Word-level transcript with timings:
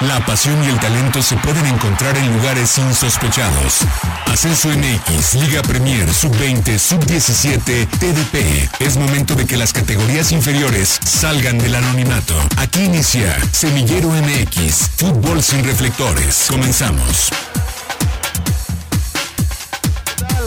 La 0.00 0.18
pasión 0.24 0.64
y 0.64 0.68
el 0.68 0.80
talento 0.80 1.20
se 1.20 1.36
pueden 1.36 1.66
encontrar 1.66 2.16
en 2.16 2.34
lugares 2.34 2.78
insospechados. 2.78 3.80
Ascenso 4.24 4.70
MX, 4.70 5.34
Liga 5.34 5.60
Premier, 5.60 6.08
Sub-20, 6.08 6.78
Sub-17, 6.78 7.86
TDP. 7.86 8.80
Es 8.80 8.96
momento 8.96 9.34
de 9.34 9.46
que 9.46 9.58
las 9.58 9.74
categorías 9.74 10.32
inferiores 10.32 10.98
salgan 11.04 11.58
del 11.58 11.74
anonimato. 11.74 12.34
Aquí 12.56 12.84
inicia 12.84 13.38
Semillero 13.52 14.08
MX, 14.08 14.88
Fútbol 14.96 15.42
sin 15.42 15.64
reflectores. 15.64 16.46
Comenzamos. 16.48 17.28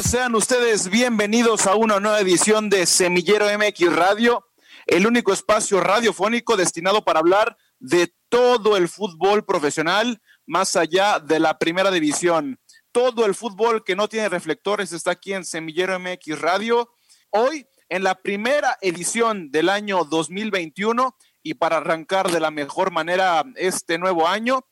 Sean 0.03 0.33
ustedes 0.33 0.89
bienvenidos 0.89 1.67
a 1.67 1.75
una 1.75 1.99
nueva 1.99 2.19
edición 2.21 2.71
de 2.71 2.87
Semillero 2.87 3.45
MX 3.55 3.95
Radio, 3.95 4.47
el 4.87 5.05
único 5.05 5.31
espacio 5.31 5.79
radiofónico 5.79 6.57
destinado 6.57 7.05
para 7.05 7.19
hablar 7.19 7.55
de 7.83 8.13
todo 8.29 8.77
el 8.77 8.87
fútbol 8.87 9.43
profesional, 9.43 10.21
más 10.45 10.77
allá 10.77 11.19
de 11.19 11.37
la 11.37 11.59
primera 11.59 11.91
división. 11.91 12.57
Todo 12.93 13.25
el 13.25 13.35
fútbol 13.35 13.83
que 13.83 13.95
no 13.95 14.07
tiene 14.07 14.29
reflectores 14.29 14.93
está 14.93 15.11
aquí 15.11 15.33
en 15.33 15.43
Semillero 15.43 15.99
MX 15.99 16.39
Radio. 16.39 16.93
Hoy, 17.29 17.67
en 17.89 18.03
la 18.03 18.15
primera 18.15 18.77
edición 18.79 19.51
del 19.51 19.67
año 19.67 20.05
2021, 20.05 21.17
y 21.43 21.55
para 21.55 21.77
arrancar 21.77 22.31
de 22.31 22.39
la 22.39 22.51
mejor 22.51 22.91
manera 22.91 23.43
este 23.57 23.97
nuevo 23.97 24.29
año, 24.29 24.65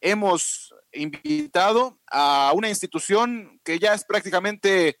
hemos 0.00 0.74
invitado 0.92 2.00
a 2.10 2.50
una 2.56 2.68
institución 2.68 3.60
que 3.62 3.78
ya 3.78 3.94
es 3.94 4.04
prácticamente 4.04 4.98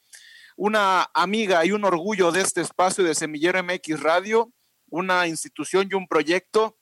una 0.56 1.10
amiga 1.12 1.64
y 1.64 1.72
un 1.72 1.84
orgullo 1.84 2.30
de 2.30 2.42
este 2.42 2.60
espacio 2.60 3.02
de 3.02 3.16
Semillero 3.16 3.60
MX 3.64 4.00
Radio, 4.00 4.52
una 4.90 5.26
institución 5.26 5.88
y 5.90 5.94
un 5.94 6.06
proyecto 6.06 6.77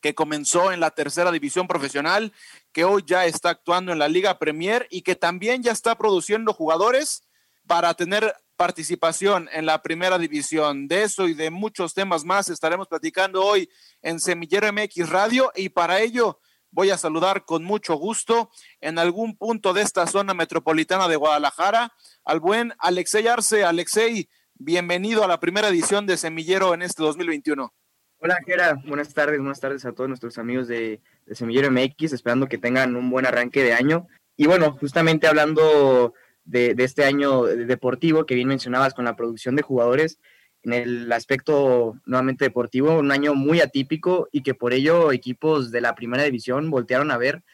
que 0.00 0.14
comenzó 0.14 0.72
en 0.72 0.80
la 0.80 0.90
tercera 0.90 1.32
división 1.32 1.66
profesional, 1.66 2.32
que 2.72 2.84
hoy 2.84 3.02
ya 3.06 3.26
está 3.26 3.50
actuando 3.50 3.92
en 3.92 3.98
la 3.98 4.08
Liga 4.08 4.38
Premier 4.38 4.86
y 4.90 5.02
que 5.02 5.16
también 5.16 5.62
ya 5.62 5.72
está 5.72 5.96
produciendo 5.96 6.52
jugadores 6.52 7.22
para 7.66 7.94
tener 7.94 8.34
participación 8.56 9.48
en 9.52 9.66
la 9.66 9.82
primera 9.82 10.18
división. 10.18 10.88
De 10.88 11.04
eso 11.04 11.28
y 11.28 11.34
de 11.34 11.50
muchos 11.50 11.94
temas 11.94 12.24
más 12.24 12.48
estaremos 12.48 12.88
platicando 12.88 13.44
hoy 13.44 13.70
en 14.02 14.18
Semillero 14.18 14.72
MX 14.72 15.08
Radio 15.08 15.52
y 15.54 15.68
para 15.68 16.00
ello 16.00 16.40
voy 16.70 16.90
a 16.90 16.98
saludar 16.98 17.44
con 17.44 17.64
mucho 17.64 17.94
gusto 17.94 18.50
en 18.80 18.98
algún 18.98 19.36
punto 19.36 19.72
de 19.72 19.82
esta 19.82 20.06
zona 20.06 20.34
metropolitana 20.34 21.08
de 21.08 21.16
Guadalajara 21.16 21.92
al 22.24 22.40
buen 22.40 22.74
Alexei 22.78 23.26
Arce. 23.28 23.64
Alexei, 23.64 24.28
bienvenido 24.54 25.22
a 25.24 25.28
la 25.28 25.40
primera 25.40 25.68
edición 25.68 26.06
de 26.06 26.16
Semillero 26.16 26.74
en 26.74 26.82
este 26.82 27.02
2021. 27.02 27.72
Hola, 28.20 28.36
Jera. 28.44 28.82
Buenas 28.84 29.14
tardes, 29.14 29.38
buenas 29.38 29.60
tardes 29.60 29.84
a 29.84 29.92
todos 29.92 30.08
nuestros 30.08 30.38
amigos 30.38 30.66
de, 30.66 31.00
Semillero 31.30 31.70
MX, 31.70 32.12
esperando 32.12 32.48
que 32.48 32.58
tengan 32.58 32.96
un 32.96 33.10
buen 33.10 33.24
arranque 33.26 33.62
de 33.62 33.74
año. 33.74 34.08
Y 34.36 34.48
bueno, 34.48 34.72
justamente 34.72 35.28
hablando 35.28 36.14
de, 36.44 36.74
este 36.78 37.04
año 37.04 37.44
deportivo 37.44 38.26
que 38.26 38.34
bien 38.34 38.48
mencionabas 38.48 38.92
con 38.92 39.04
la 39.04 39.14
producción 39.14 39.54
de 39.54 39.62
jugadores, 39.62 40.18
en 40.64 40.72
el 40.72 41.12
aspecto 41.12 41.94
nuevamente 42.06 42.44
deportivo, 42.44 42.98
un 42.98 43.12
año 43.12 43.36
muy 43.36 43.60
atípico 43.60 44.28
y 44.32 44.42
que 44.42 44.52
por 44.54 44.72
ello 44.72 45.12
equipos 45.12 45.70
de 45.70 45.80
la 45.80 45.94
primera 45.94 46.24
división 46.24 46.70
voltearon 46.70 47.12
a 47.12 47.18
ver 47.18 47.44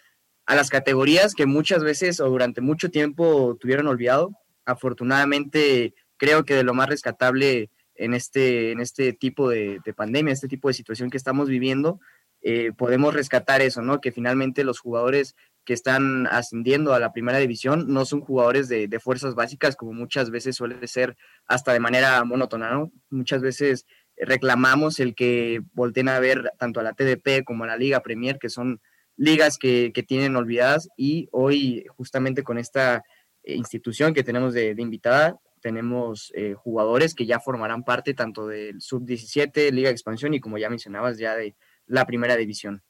a 0.47 0.55
las 0.55 0.71
categorías 0.71 1.35
que 1.35 1.45
muchas 1.45 1.85
veces 1.85 2.21
o 2.21 2.31
durante 2.31 2.63
mucho 2.63 2.91
tiempo 2.91 3.59
tuvieron 3.61 3.87
olvidado. 3.87 4.33
Afortunadamente, 4.65 5.95
creo 6.17 6.47
que 6.47 6.55
de 6.55 6.65
lo 6.65 6.73
más 6.73 6.89
rescatable 6.89 7.69
en 7.97 8.15
este, 8.15 8.73
en 8.73 8.81
este 8.81 9.13
tipo 9.13 9.49
de, 9.49 9.81
pandemia, 9.97 10.33
este 10.33 10.49
tipo 10.49 10.69
de 10.69 10.75
situación 10.75 11.11
que 11.11 11.17
estamos 11.17 11.49
viviendo, 11.49 12.01
eh, 12.43 12.73
podemos 12.77 13.15
rescatar 13.15 13.63
eso, 13.63 13.83
¿no? 13.83 14.01
Que 14.01 14.13
finalmente 14.13 14.65
los 14.65 14.79
jugadores 14.79 15.35
que 15.65 15.73
están 15.73 16.27
ascendiendo 16.27 16.93
a 16.93 17.01
la 17.01 17.13
primera 17.13 17.39
división 17.39 17.87
no 17.89 18.05
son 18.05 18.21
jugadores 18.21 18.69
de, 18.69 18.89
fuerzas 19.01 19.35
básicas, 19.35 19.77
como 19.77 19.93
muchas 19.93 20.31
veces 20.31 20.57
suele 20.57 20.87
ser 20.87 21.17
hasta 21.47 21.73
de 21.73 21.81
manera 21.81 22.23
monótona, 22.25 22.71
¿no? 22.71 22.93
Muchas 23.11 23.41
veces 23.41 23.87
reclamamos 24.17 25.01
el 25.01 25.15
que 25.15 25.63
volteen 25.73 26.09
a 26.09 26.21
ver 26.21 26.53
tanto 26.59 26.81
a 26.81 26.83
la 26.83 26.93
TDP 26.93 27.45
como 27.45 27.65
a 27.65 27.69
la 27.69 27.77
Liga 27.77 28.01
Premier, 28.01 28.39
que 28.39 28.51
son 28.51 28.81
ligas 29.17 29.57
que, 29.59 29.93
tienen 30.07 30.37
olvidadas, 30.37 30.89
y 30.97 31.29
hoy 31.33 31.87
justamente 31.97 32.43
con 32.43 32.59
esta 32.59 33.03
eh, 33.43 33.55
institución 33.55 34.13
que 34.13 34.25
tenemos 34.25 34.53
de, 34.53 34.75
de 34.75 34.83
invitada, 34.83 35.41
tenemos 35.65 36.31
eh, 36.35 36.53
jugadores 36.53 37.15
que 37.15 37.25
ya 37.25 37.41
formarán 37.41 37.85
parte 37.85 38.13
tanto 38.13 38.47
del 38.47 38.83
sub-17, 38.83 39.71
Liga 39.71 39.89
de 39.89 39.95
Expansión 39.95 40.35
y 40.35 40.41
como 40.41 40.59
ya 40.59 40.69
mencionabas, 40.69 41.17
ya 41.17 41.35
de 41.35 41.57
la 41.87 42.05
primera 42.05 42.37
división. 42.37 42.83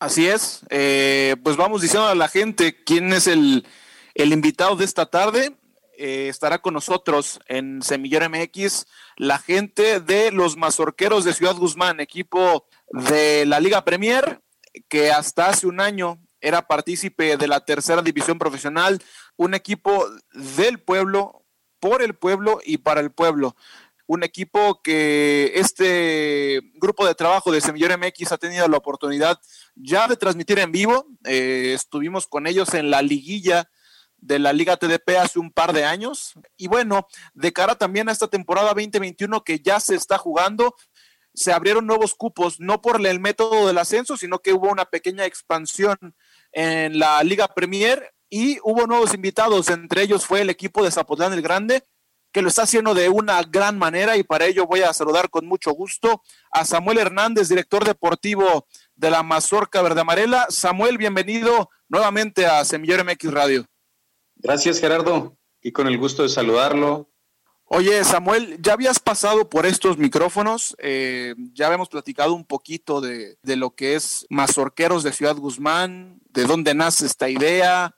Así 0.00 0.26
es, 0.26 0.62
eh, 0.70 1.36
pues 1.44 1.58
vamos 1.58 1.82
diciendo 1.82 2.08
a 2.08 2.14
la 2.14 2.28
gente 2.28 2.82
quién 2.82 3.12
es 3.12 3.26
el, 3.26 3.66
invitado 4.14 4.74
de 4.74 4.86
esta 4.86 5.04
tarde. 5.04 5.54
Eh, 5.98 6.28
estará 6.28 6.62
con 6.62 6.72
nosotros 6.72 7.40
en 7.46 7.82
Semillero 7.82 8.30
MX 8.30 8.86
la 9.16 9.38
gente 9.38 10.00
de 10.00 10.32
los 10.32 10.56
Mazorqueros 10.56 11.26
de 11.26 11.34
Ciudad 11.34 11.56
Guzmán, 11.56 12.00
equipo 12.00 12.66
de 12.90 13.44
la 13.44 13.60
Liga 13.60 13.84
Premier, 13.84 14.40
que 14.88 15.10
hasta 15.10 15.50
hace 15.50 15.66
un 15.66 15.78
año 15.78 16.18
era 16.40 16.66
partícipe 16.66 17.36
de 17.36 17.48
la 17.48 17.66
tercera 17.66 18.00
división 18.00 18.38
profesional, 18.38 19.02
un 19.36 19.52
equipo 19.52 20.06
del 20.32 20.78
pueblo, 20.78 21.44
por 21.80 22.02
el 22.02 22.14
pueblo 22.14 22.60
y 22.64 22.78
para 22.78 23.00
el 23.00 23.10
pueblo. 23.10 23.56
Un 24.06 24.22
equipo 24.22 24.80
que 24.82 25.52
este 25.56 26.62
grupo 26.74 27.06
de 27.06 27.14
trabajo 27.14 27.52
de 27.52 27.60
Semillero 27.60 27.98
MX 27.98 28.32
ha 28.32 28.38
tenido 28.38 28.66
la 28.66 28.78
oportunidad 28.78 29.38
ya 29.74 30.08
de 30.08 30.16
transmitir 30.16 30.58
en 30.58 30.72
vivo. 30.72 31.06
Eh, 31.24 31.72
estuvimos 31.74 32.26
con 32.26 32.46
ellos 32.46 32.72
en 32.72 32.90
la 32.90 33.02
liguilla 33.02 33.68
de 34.16 34.38
la 34.38 34.52
Liga 34.52 34.76
TDP 34.76 35.10
hace 35.18 35.38
un 35.38 35.52
par 35.52 35.72
de 35.72 35.84
años. 35.84 36.34
Y 36.56 36.68
bueno, 36.68 37.06
de 37.34 37.52
cara 37.52 37.74
también 37.74 38.08
a 38.08 38.12
esta 38.12 38.28
temporada 38.28 38.68
2021 38.68 39.44
que 39.44 39.60
ya 39.60 39.78
se 39.80 39.94
está 39.94 40.18
jugando, 40.18 40.74
se 41.34 41.52
abrieron 41.52 41.86
nuevos 41.86 42.14
cupos, 42.14 42.58
no 42.60 42.80
por 42.80 43.04
el 43.06 43.20
método 43.20 43.66
del 43.66 43.78
ascenso, 43.78 44.16
sino 44.16 44.40
que 44.40 44.52
hubo 44.52 44.70
una 44.70 44.86
pequeña 44.86 45.24
expansión 45.24 45.96
en 46.52 46.98
la 46.98 47.22
Liga 47.22 47.48
Premier 47.48 48.14
y 48.30 48.58
hubo 48.62 48.86
nuevos 48.86 49.14
invitados, 49.14 49.68
entre 49.68 50.02
ellos 50.02 50.26
fue 50.26 50.42
el 50.42 50.50
equipo 50.50 50.84
de 50.84 50.90
Zapotlán 50.90 51.32
el 51.32 51.42
Grande, 51.42 51.84
que 52.32 52.42
lo 52.42 52.48
está 52.48 52.62
haciendo 52.62 52.94
de 52.94 53.08
una 53.08 53.42
gran 53.42 53.78
manera 53.78 54.16
y 54.16 54.22
para 54.22 54.44
ello 54.44 54.66
voy 54.66 54.82
a 54.82 54.92
saludar 54.92 55.30
con 55.30 55.46
mucho 55.46 55.72
gusto 55.72 56.22
a 56.50 56.64
Samuel 56.64 56.98
Hernández, 56.98 57.48
director 57.48 57.84
deportivo 57.84 58.66
de 58.94 59.10
la 59.10 59.22
Mazorca 59.22 59.80
Verde 59.80 60.02
Amarela. 60.02 60.46
Samuel, 60.50 60.98
bienvenido 60.98 61.70
nuevamente 61.88 62.46
a 62.46 62.64
Semillero 62.64 63.04
MX 63.04 63.32
Radio. 63.32 63.66
Gracias, 64.36 64.78
Gerardo, 64.78 65.36
y 65.62 65.72
con 65.72 65.88
el 65.88 65.96
gusto 65.98 66.22
de 66.22 66.28
saludarlo, 66.28 67.08
Oye, 67.70 68.02
Samuel, 68.02 68.56
ya 68.62 68.72
habías 68.72 68.98
pasado 68.98 69.50
por 69.50 69.66
estos 69.66 69.98
micrófonos, 69.98 70.74
eh, 70.78 71.34
ya 71.52 71.66
habíamos 71.66 71.90
platicado 71.90 72.32
un 72.32 72.46
poquito 72.46 73.02
de, 73.02 73.36
lo 73.44 73.74
que 73.74 73.94
es 73.94 74.24
Mazorqueros 74.30 75.02
de 75.02 75.12
Ciudad 75.12 75.36
Guzmán, 75.36 76.18
de 76.30 76.44
dónde 76.44 76.72
nace 76.72 77.04
esta 77.04 77.28
idea, 77.28 77.94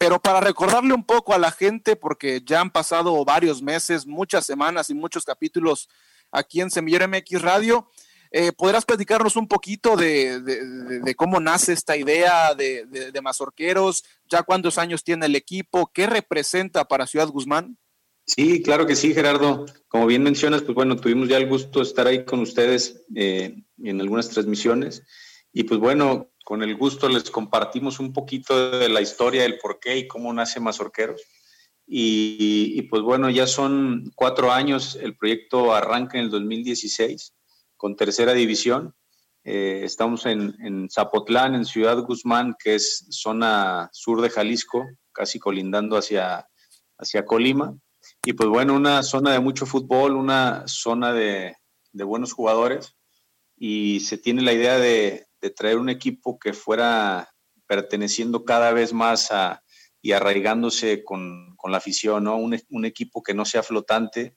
pero 0.00 0.18
para 0.18 0.40
recordarle 0.40 0.94
un 0.94 1.04
poco 1.04 1.34
a 1.34 1.38
la 1.38 1.50
gente, 1.50 1.94
porque 1.94 2.40
ya 2.42 2.62
han 2.62 2.70
pasado 2.70 3.22
varios 3.22 3.60
meses, 3.60 4.06
muchas 4.06 4.46
semanas 4.46 4.88
y 4.88 4.94
muchos 4.94 5.26
capítulos 5.26 5.90
aquí 6.32 6.62
en 6.62 6.70
Semillero 6.70 7.06
MX 7.06 7.42
Radio, 7.42 7.86
eh, 8.30 8.50
¿podrás 8.50 8.86
platicarnos 8.86 9.36
un 9.36 9.46
poquito 9.46 9.96
de, 9.96 11.14
cómo 11.18 11.38
nace 11.38 11.74
esta 11.74 11.98
idea 11.98 12.54
de, 12.54 13.20
Mazorqueros? 13.22 14.02
¿Ya 14.24 14.42
cuántos 14.42 14.78
años 14.78 15.04
tiene 15.04 15.26
el 15.26 15.36
equipo? 15.36 15.90
¿Qué 15.92 16.06
representa 16.06 16.88
para 16.88 17.06
Ciudad 17.06 17.28
Guzmán? 17.28 17.76
Sí, 18.24 18.62
claro 18.62 18.86
que 18.86 18.96
sí, 18.96 19.12
Gerardo. 19.12 19.66
Como 19.86 20.06
bien 20.06 20.22
mencionas, 20.22 20.62
pues 20.62 20.74
bueno, 20.74 20.96
tuvimos 20.96 21.28
ya 21.28 21.36
el 21.36 21.46
gusto 21.46 21.80
de 21.80 21.84
estar 21.84 22.06
ahí 22.06 22.24
con 22.24 22.40
ustedes 22.40 23.04
eh, 23.14 23.64
en 23.82 24.00
algunas 24.00 24.30
transmisiones. 24.30 25.02
Y 25.52 25.64
pues 25.64 25.78
bueno, 25.78 26.29
con 26.50 26.64
el 26.64 26.74
gusto 26.74 27.08
les 27.08 27.30
compartimos 27.30 28.00
un 28.00 28.12
poquito 28.12 28.72
de 28.76 28.88
la 28.88 29.00
historia, 29.00 29.42
del 29.42 29.60
por 29.60 29.78
qué 29.78 29.98
y 29.98 30.08
cómo 30.08 30.32
nace 30.32 30.58
Mazorqueros. 30.58 31.22
Y, 31.86 32.82
pues 32.90 33.02
bueno, 33.02 33.30
ya 33.30 33.46
son 33.46 34.10
cuatro 34.16 34.50
años, 34.50 34.98
el 35.00 35.16
proyecto 35.16 35.72
arranca 35.72 36.18
en 36.18 36.24
el 36.24 36.30
2016 36.32 37.34
con 37.76 37.94
tercera 37.94 38.32
división. 38.32 38.96
Eh, 39.44 39.82
estamos 39.84 40.26
en, 40.26 40.56
en 40.58 40.90
Zapotlán, 40.90 41.54
en 41.54 41.64
Ciudad 41.64 42.02
Guzmán, 42.02 42.56
que 42.58 42.74
es 42.74 43.06
zona 43.10 43.88
sur 43.92 44.20
de 44.20 44.30
Jalisco, 44.30 44.84
casi 45.12 45.38
colindando 45.38 45.96
hacia, 45.96 46.48
hacia 46.98 47.24
Colima. 47.24 47.78
Y 48.24 48.32
pues 48.32 48.48
bueno, 48.48 48.74
una 48.74 49.04
zona 49.04 49.30
de 49.30 49.38
mucho 49.38 49.66
fútbol, 49.66 50.16
una 50.16 50.66
zona 50.66 51.12
de, 51.12 51.54
buenos 51.92 52.32
jugadores 52.32 52.96
y 53.56 54.00
se 54.00 54.18
tiene 54.18 54.42
la 54.42 54.52
idea 54.52 54.80
de, 54.80 55.29
traer 55.48 55.78
un 55.78 55.88
equipo 55.88 56.38
que 56.38 56.52
fuera 56.52 57.32
perteneciendo 57.66 58.44
cada 58.44 58.72
vez 58.72 58.92
más 58.92 59.32
a, 59.32 59.62
y 60.02 60.12
arraigándose 60.12 61.04
con, 61.04 61.56
la 61.64 61.78
afición, 61.78 62.24
¿no? 62.24 62.36
Un, 62.36 62.84
equipo 62.84 63.22
que 63.22 63.34
no 63.34 63.44
sea 63.44 63.62
flotante, 63.62 64.34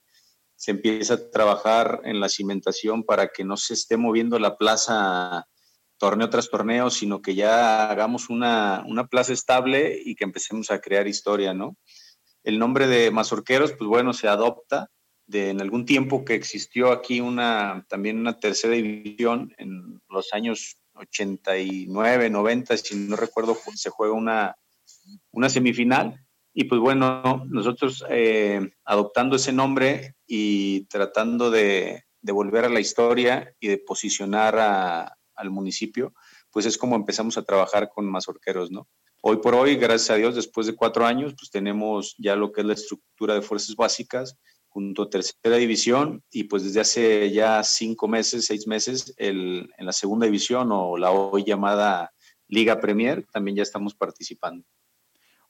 se 0.56 0.70
empieza 0.70 1.14
a 1.14 1.30
trabajar 1.30 2.00
en 2.04 2.20
la 2.20 2.28
cimentación 2.28 3.02
para 3.02 3.28
que 3.28 3.44
no 3.44 3.56
se 3.56 3.74
esté 3.74 3.96
moviendo 3.96 4.38
la 4.38 4.56
plaza 4.56 5.46
torneo 5.98 6.30
tras 6.30 6.50
torneo, 6.50 6.90
sino 6.90 7.22
que 7.22 7.34
ya 7.34 7.90
hagamos 7.90 8.30
una, 8.30 8.84
una 8.86 9.06
plaza 9.06 9.32
estable 9.32 10.00
y 10.04 10.14
que 10.14 10.24
empecemos 10.24 10.70
a 10.70 10.80
crear 10.80 11.08
historia, 11.08 11.54
¿no? 11.54 11.76
El 12.42 12.58
nombre 12.58 12.86
de 12.86 13.10
Mazorqueros, 13.10 13.72
pues 13.72 13.88
bueno, 13.88 14.12
se 14.12 14.28
adopta 14.28 14.90
de 15.26 15.50
en 15.50 15.60
algún 15.60 15.86
tiempo 15.86 16.24
que 16.24 16.34
existió 16.34 16.92
aquí 16.92 17.20
una, 17.20 17.86
también 17.88 18.18
una 18.18 18.38
tercera 18.38 18.74
división 18.74 19.54
en 19.56 20.00
los 20.08 20.32
años 20.34 20.78
89, 20.94 22.30
90, 22.30 22.76
si 22.76 22.96
no 22.96 23.16
recuerdo, 23.16 23.56
se 23.74 23.90
juega 23.90 24.14
una, 24.14 24.56
una 25.32 25.48
semifinal. 25.48 26.20
Y 26.52 26.64
pues 26.64 26.80
bueno, 26.80 27.44
nosotros 27.48 28.04
eh, 28.08 28.70
adoptando 28.84 29.36
ese 29.36 29.52
nombre 29.52 30.14
y 30.26 30.86
tratando 30.86 31.50
de, 31.50 32.04
de, 32.20 32.32
volver 32.32 32.64
a 32.64 32.68
la 32.68 32.80
historia 32.80 33.52
y 33.58 33.68
de 33.68 33.78
posicionar 33.78 34.58
al 35.34 35.50
municipio, 35.50 36.14
pues 36.52 36.66
es 36.66 36.78
como 36.78 36.94
empezamos 36.94 37.36
a 37.36 37.42
trabajar 37.42 37.90
con 37.92 38.06
Mazorqueros, 38.06 38.70
¿no? 38.70 38.88
Hoy 39.26 39.38
por 39.38 39.54
hoy, 39.54 39.76
gracias 39.76 40.10
a 40.10 40.16
Dios, 40.16 40.34
después 40.34 40.66
de 40.66 40.76
cuatro 40.76 41.06
años, 41.06 41.34
pues 41.36 41.50
tenemos 41.50 42.14
ya 42.18 42.36
lo 42.36 42.52
que 42.52 42.60
es 42.60 42.66
la 42.66 42.74
estructura 42.74 43.34
de 43.34 43.40
fuerzas 43.40 43.74
básicas, 43.74 44.38
junto 44.74 45.04
a 45.04 45.08
tercera 45.08 45.56
división 45.56 46.24
y 46.32 46.44
pues 46.44 46.64
desde 46.64 46.80
hace 46.80 47.30
ya 47.30 47.62
cinco 47.62 48.08
meses, 48.08 48.46
seis 48.46 48.66
meses, 48.66 49.14
el, 49.18 49.72
en 49.78 49.86
la 49.86 49.92
segunda 49.92 50.26
división 50.26 50.70
o 50.72 50.98
la 50.98 51.12
hoy 51.12 51.44
llamada 51.44 52.12
Liga 52.48 52.80
Premier, 52.80 53.24
también 53.32 53.56
ya 53.56 53.62
estamos 53.62 53.94
participando. 53.94 54.66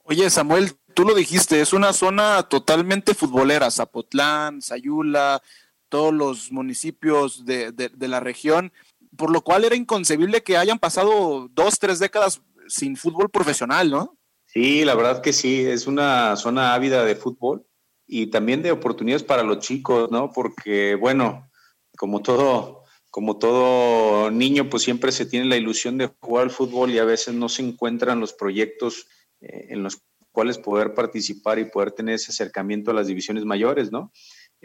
Oye, 0.02 0.28
Samuel, 0.28 0.72
tú 0.92 1.04
lo 1.04 1.14
dijiste, 1.14 1.62
es 1.62 1.72
una 1.72 1.94
zona 1.94 2.42
totalmente 2.42 3.14
futbolera, 3.14 3.70
Zapotlán, 3.70 4.60
Sayula, 4.60 5.42
todos 5.88 6.12
los 6.12 6.52
municipios 6.52 7.46
de, 7.46 7.72
de, 7.72 8.08
la 8.08 8.20
región, 8.20 8.74
por 9.16 9.30
lo 9.30 9.40
cual 9.40 9.64
era 9.64 9.74
inconcebible 9.74 10.42
que 10.42 10.58
hayan 10.58 10.78
pasado 10.78 11.48
dos, 11.50 11.78
tres 11.78 11.98
décadas 11.98 12.42
sin 12.68 12.94
fútbol 12.96 13.30
profesional, 13.30 13.90
¿no? 13.90 14.18
Sí, 14.44 14.84
la 14.84 14.94
verdad 14.94 15.22
que 15.22 15.32
sí, 15.32 15.64
es 15.64 15.86
una 15.86 16.36
zona 16.36 16.74
ávida 16.74 17.04
de 17.04 17.16
fútbol 17.16 17.64
y 18.06 18.26
también 18.26 18.62
de 18.62 18.72
oportunidades 18.72 19.22
para 19.22 19.42
los 19.42 19.60
chicos, 19.60 20.10
¿no? 20.10 20.30
Porque, 20.32 20.94
bueno, 20.94 21.50
como 21.96 22.22
todo, 22.22 22.84
como 23.10 23.38
todo 23.38 24.30
niño, 24.30 24.68
pues 24.68 24.82
siempre 24.82 25.12
se 25.12 25.26
tiene 25.26 25.46
la 25.46 25.56
ilusión 25.56 25.98
de 25.98 26.10
jugar 26.20 26.44
al 26.44 26.50
fútbol 26.50 26.90
y 26.90 26.98
a 26.98 27.04
veces 27.04 27.34
no 27.34 27.48
se 27.48 27.62
encuentran 27.62 28.20
los 28.20 28.32
proyectos 28.32 29.06
eh, 29.40 29.66
en 29.70 29.82
los 29.82 30.02
cuales 30.32 30.58
poder 30.58 30.94
participar 30.94 31.58
y 31.58 31.66
poder 31.66 31.92
tener 31.92 32.16
ese 32.16 32.32
acercamiento 32.32 32.90
a 32.90 32.94
las 32.94 33.06
divisiones 33.06 33.44
mayores, 33.44 33.92
¿no? 33.92 34.12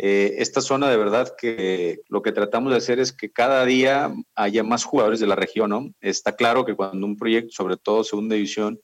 Eh, 0.02 0.36
esta 0.42 0.62
zona 0.62 0.90
de 0.90 0.98
verdad 0.98 1.36
que 1.38 2.00
lo 2.08 2.22
que 2.22 2.32
tratamos 2.32 2.72
de 2.72 2.78
hacer 2.78 3.00
es 3.00 3.12
que 3.12 3.32
cada 3.32 3.66
día 3.66 4.14
haya 4.34 4.64
más 4.64 4.86
jugadores 4.86 5.20
de 5.20 5.28
la 5.28 5.36
región, 5.36 5.70
¿no? 5.70 5.94
Está 6.00 6.36
claro 6.36 6.66
que 6.66 6.76
cuando 6.76 7.06
un 7.06 7.18
proyecto, 7.18 7.52
sobre 7.52 7.78
todo 7.78 8.04
segunda 8.04 8.36
división, 8.36 8.80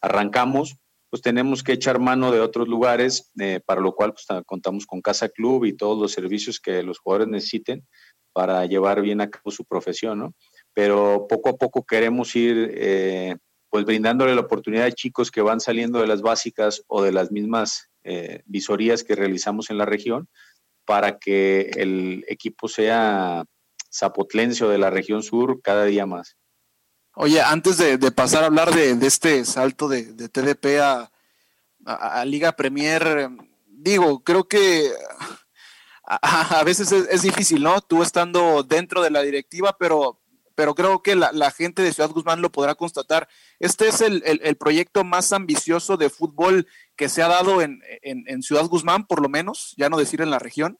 arrancamos, 0.00 0.76
pues 1.10 1.22
tenemos 1.22 1.62
que 1.62 1.72
echar 1.72 1.98
mano 1.98 2.30
de 2.30 2.40
otros 2.40 2.68
lugares, 2.68 3.32
eh, 3.40 3.60
para 3.64 3.80
lo 3.80 3.94
cual 3.94 4.12
pues, 4.12 4.26
contamos 4.46 4.86
con 4.86 5.00
Casa 5.00 5.28
Club 5.28 5.64
y 5.64 5.76
todos 5.76 5.98
los 5.98 6.12
servicios 6.12 6.60
que 6.60 6.82
los 6.82 6.98
jugadores 6.98 7.28
necesiten 7.28 7.86
para 8.32 8.66
llevar 8.66 9.00
bien 9.02 9.20
a 9.20 9.30
cabo 9.30 9.50
su 9.50 9.64
profesión, 9.64 10.18
¿no? 10.18 10.34
Pero 10.74 11.26
poco 11.28 11.50
a 11.50 11.56
poco 11.56 11.84
queremos 11.84 12.36
ir, 12.36 12.72
eh, 12.74 13.36
pues 13.68 13.84
brindándole 13.84 14.34
la 14.34 14.42
oportunidad 14.42 14.86
a 14.86 14.92
chicos 14.92 15.30
que 15.30 15.42
van 15.42 15.60
saliendo 15.60 16.00
de 16.00 16.06
las 16.06 16.22
básicas 16.22 16.82
o 16.86 17.02
de 17.02 17.12
las 17.12 17.32
mismas 17.32 17.88
eh, 18.04 18.42
visorías 18.46 19.02
que 19.02 19.14
realizamos 19.14 19.70
en 19.70 19.78
la 19.78 19.86
región 19.86 20.28
para 20.86 21.18
que 21.18 21.70
el 21.76 22.24
equipo 22.28 22.68
sea 22.68 23.44
zapotlense 23.92 24.64
o 24.64 24.70
de 24.70 24.78
la 24.78 24.88
región 24.88 25.22
sur 25.22 25.60
cada 25.62 25.84
día 25.84 26.06
más. 26.06 26.37
Oye, 27.20 27.42
antes 27.42 27.78
de, 27.78 27.98
pasar 28.12 28.44
a 28.44 28.46
hablar 28.46 28.72
de, 28.72 28.92
este 29.04 29.44
salto 29.44 29.88
de, 29.88 30.04
TDP 30.28 30.78
a, 30.80 32.24
Liga 32.24 32.52
Premier, 32.52 33.28
digo, 33.66 34.22
creo 34.22 34.46
que 34.46 34.88
a, 36.04 36.62
veces 36.62 36.92
es, 36.92 37.22
difícil, 37.22 37.60
¿no? 37.60 37.80
Tú 37.80 38.04
estando 38.04 38.62
dentro 38.62 39.02
de 39.02 39.10
la 39.10 39.22
directiva, 39.22 39.76
pero, 39.76 40.20
pero 40.54 40.76
creo 40.76 41.02
que 41.02 41.16
la, 41.16 41.50
gente 41.50 41.82
de 41.82 41.92
Ciudad 41.92 42.10
Guzmán 42.10 42.40
lo 42.40 42.52
podrá 42.52 42.76
constatar. 42.76 43.28
Este 43.58 43.88
es 43.88 44.00
el, 44.00 44.56
proyecto 44.56 45.02
más 45.02 45.32
ambicioso 45.32 45.96
de 45.96 46.10
fútbol 46.10 46.68
que 46.94 47.08
se 47.08 47.22
ha 47.22 47.26
dado 47.26 47.62
en, 47.62 47.82
en 48.02 48.42
Ciudad 48.44 48.66
Guzmán, 48.66 49.08
por 49.08 49.20
lo 49.20 49.28
menos, 49.28 49.74
ya 49.76 49.88
no 49.88 49.98
decir 49.98 50.20
en 50.20 50.30
la 50.30 50.38
región. 50.38 50.78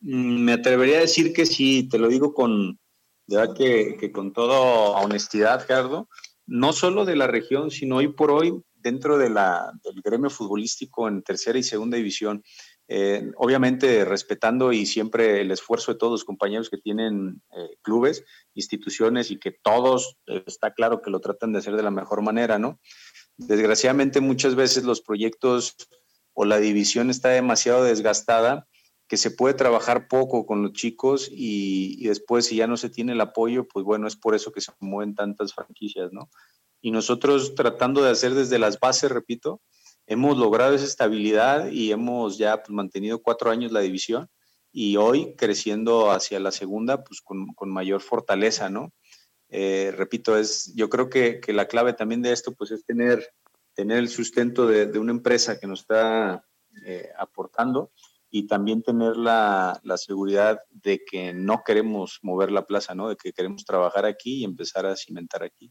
Mm, 0.00 0.42
me 0.42 0.52
atrevería 0.54 0.96
a 0.98 1.02
decir 1.02 1.32
que 1.32 1.46
sí, 1.46 1.88
te 1.88 1.98
lo 1.98 2.08
digo 2.08 2.34
con, 2.34 2.80
de 3.26 3.36
verdad 3.36 3.54
que, 3.56 4.12
con 4.12 4.32
toda 4.32 4.58
honestidad, 5.00 5.64
Gerardo, 5.66 6.08
no 6.46 6.72
solo 6.72 7.04
de 7.04 7.16
la 7.16 7.26
región, 7.26 7.70
sino 7.70 7.96
hoy 7.96 8.08
por 8.08 8.30
hoy 8.30 8.60
dentro 8.74 9.16
de 9.16 9.30
la, 9.30 9.72
del 9.84 10.02
gremio 10.02 10.28
futbolístico 10.28 11.08
en 11.08 11.22
tercera 11.22 11.58
y 11.58 11.62
segunda 11.62 11.96
división. 11.96 12.42
Eh, 12.88 13.30
obviamente 13.36 14.04
respetando 14.04 14.72
y 14.72 14.84
siempre 14.84 15.40
el 15.40 15.50
esfuerzo 15.50 15.92
de 15.92 15.98
todos 15.98 16.10
los 16.10 16.24
compañeros 16.24 16.68
que 16.68 16.76
tienen 16.76 17.40
eh, 17.56 17.76
clubes, 17.80 18.24
instituciones 18.54 19.30
y 19.30 19.38
que 19.38 19.52
todos 19.52 20.18
eh, 20.26 20.42
está 20.46 20.74
claro 20.74 21.00
que 21.00 21.10
lo 21.10 21.20
tratan 21.20 21.52
de 21.52 21.60
hacer 21.60 21.76
de 21.76 21.84
la 21.84 21.92
mejor 21.92 22.22
manera, 22.22 22.58
¿no? 22.58 22.80
Desgraciadamente 23.38 24.20
muchas 24.20 24.56
veces 24.56 24.84
los 24.84 25.00
proyectos 25.00 25.76
o 26.34 26.44
la 26.44 26.58
división 26.58 27.08
está 27.08 27.30
demasiado 27.30 27.84
desgastada 27.84 28.66
que 29.12 29.18
se 29.18 29.30
puede 29.30 29.52
trabajar 29.52 30.08
poco 30.08 30.46
con 30.46 30.62
los 30.62 30.72
chicos 30.72 31.28
y, 31.30 32.02
después 32.08 32.46
si 32.46 32.56
ya 32.56 32.66
no 32.66 32.78
se 32.78 32.88
tiene 32.88 33.12
el 33.12 33.20
apoyo, 33.20 33.68
pues 33.68 33.84
bueno, 33.84 34.06
es 34.06 34.16
por 34.16 34.34
eso 34.34 34.52
que 34.52 34.62
se 34.62 34.72
mueven 34.80 35.14
tantas 35.14 35.52
franquicias, 35.52 36.14
¿no? 36.14 36.30
Y 36.80 36.92
nosotros 36.92 37.54
tratando 37.54 38.02
de 38.02 38.08
hacer 38.08 38.32
desde 38.32 38.58
las 38.58 38.80
bases, 38.80 39.10
repito, 39.10 39.60
hemos 40.06 40.38
logrado 40.38 40.74
esa 40.74 40.86
estabilidad 40.86 41.68
y 41.70 41.92
hemos 41.92 42.38
ya 42.38 42.62
pues, 42.62 42.70
mantenido 42.70 43.20
cuatro 43.20 43.50
años 43.50 43.70
la 43.70 43.80
división 43.80 44.30
y 44.72 44.96
hoy 44.96 45.34
creciendo 45.36 46.10
hacia 46.10 46.40
la 46.40 46.50
segunda, 46.50 47.04
pues 47.04 47.20
con, 47.20 47.54
mayor 47.66 48.00
fortaleza, 48.00 48.70
¿no? 48.70 48.94
Eh, 49.50 49.92
repito, 49.94 50.38
es, 50.38 50.72
yo 50.74 50.88
creo 50.88 51.10
que, 51.10 51.38
la 51.48 51.68
clave 51.68 51.92
también 51.92 52.22
de 52.22 52.32
esto, 52.32 52.54
pues 52.54 52.70
es 52.70 52.82
tener, 52.86 53.28
tener 53.74 53.98
el 53.98 54.08
sustento 54.08 54.66
de, 54.66 54.98
una 54.98 55.12
empresa 55.12 55.60
que 55.60 55.66
nos 55.66 55.80
está 55.80 56.46
eh, 56.86 57.10
aportando 57.18 57.92
y 58.34 58.46
también 58.46 58.82
tener 58.82 59.14
la, 59.16 59.78
la, 59.84 59.98
seguridad 59.98 60.58
de 60.70 61.04
que 61.04 61.34
no 61.34 61.62
queremos 61.64 62.18
mover 62.22 62.50
la 62.50 62.66
plaza, 62.66 62.94
¿no? 62.94 63.10
De 63.10 63.16
que 63.16 63.34
queremos 63.34 63.62
trabajar 63.66 64.06
aquí 64.06 64.38
y 64.38 64.44
empezar 64.44 64.86
a 64.86 64.96
cimentar 64.96 65.42
aquí. 65.44 65.70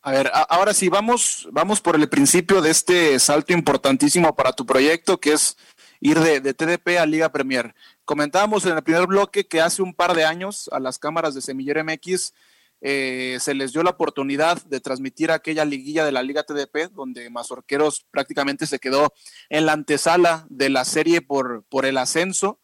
A 0.00 0.10
ver, 0.10 0.30
ahora 0.48 0.72
sí, 0.72 0.88
vamos, 0.88 1.46
vamos 1.52 1.82
por 1.82 1.96
el 1.96 2.08
principio 2.08 2.62
de 2.62 2.70
este 2.70 3.18
salto 3.18 3.52
importantísimo 3.52 4.34
para 4.34 4.52
tu 4.52 4.64
proyecto, 4.64 5.20
que 5.20 5.34
es 5.34 5.58
ir 6.00 6.18
de, 6.18 6.40
de, 6.40 6.54
TDP 6.54 6.98
a 6.98 7.04
Liga 7.04 7.30
Premier. 7.30 7.74
Comentábamos 8.06 8.64
en 8.64 8.74
el 8.74 8.82
primer 8.82 9.06
bloque 9.06 9.46
que 9.46 9.60
hace 9.60 9.82
un 9.82 9.92
par 9.92 10.14
de 10.14 10.24
años 10.24 10.70
a 10.72 10.80
las 10.80 10.98
cámaras 10.98 11.34
de 11.34 11.42
Semillero 11.42 11.84
MX 11.84 12.32
eh, 12.80 13.38
se 13.40 13.54
les 13.54 13.72
dio 13.72 13.82
la 13.82 13.90
oportunidad 13.90 14.62
de 14.64 14.80
transmitir 14.80 15.30
aquella 15.30 15.64
liguilla 15.64 16.04
de 16.04 16.12
la 16.12 16.22
Liga 16.22 16.44
TDP, 16.44 16.92
donde 16.92 17.30
Mazorqueros 17.30 18.06
prácticamente 18.10 18.66
se 18.66 18.78
quedó 18.78 19.12
en 19.48 19.66
la 19.66 19.72
antesala 19.72 20.46
de 20.50 20.68
la 20.68 20.84
serie 20.84 21.22
por, 21.22 21.64
por 21.68 21.86
el 21.86 21.98
ascenso. 21.98 22.60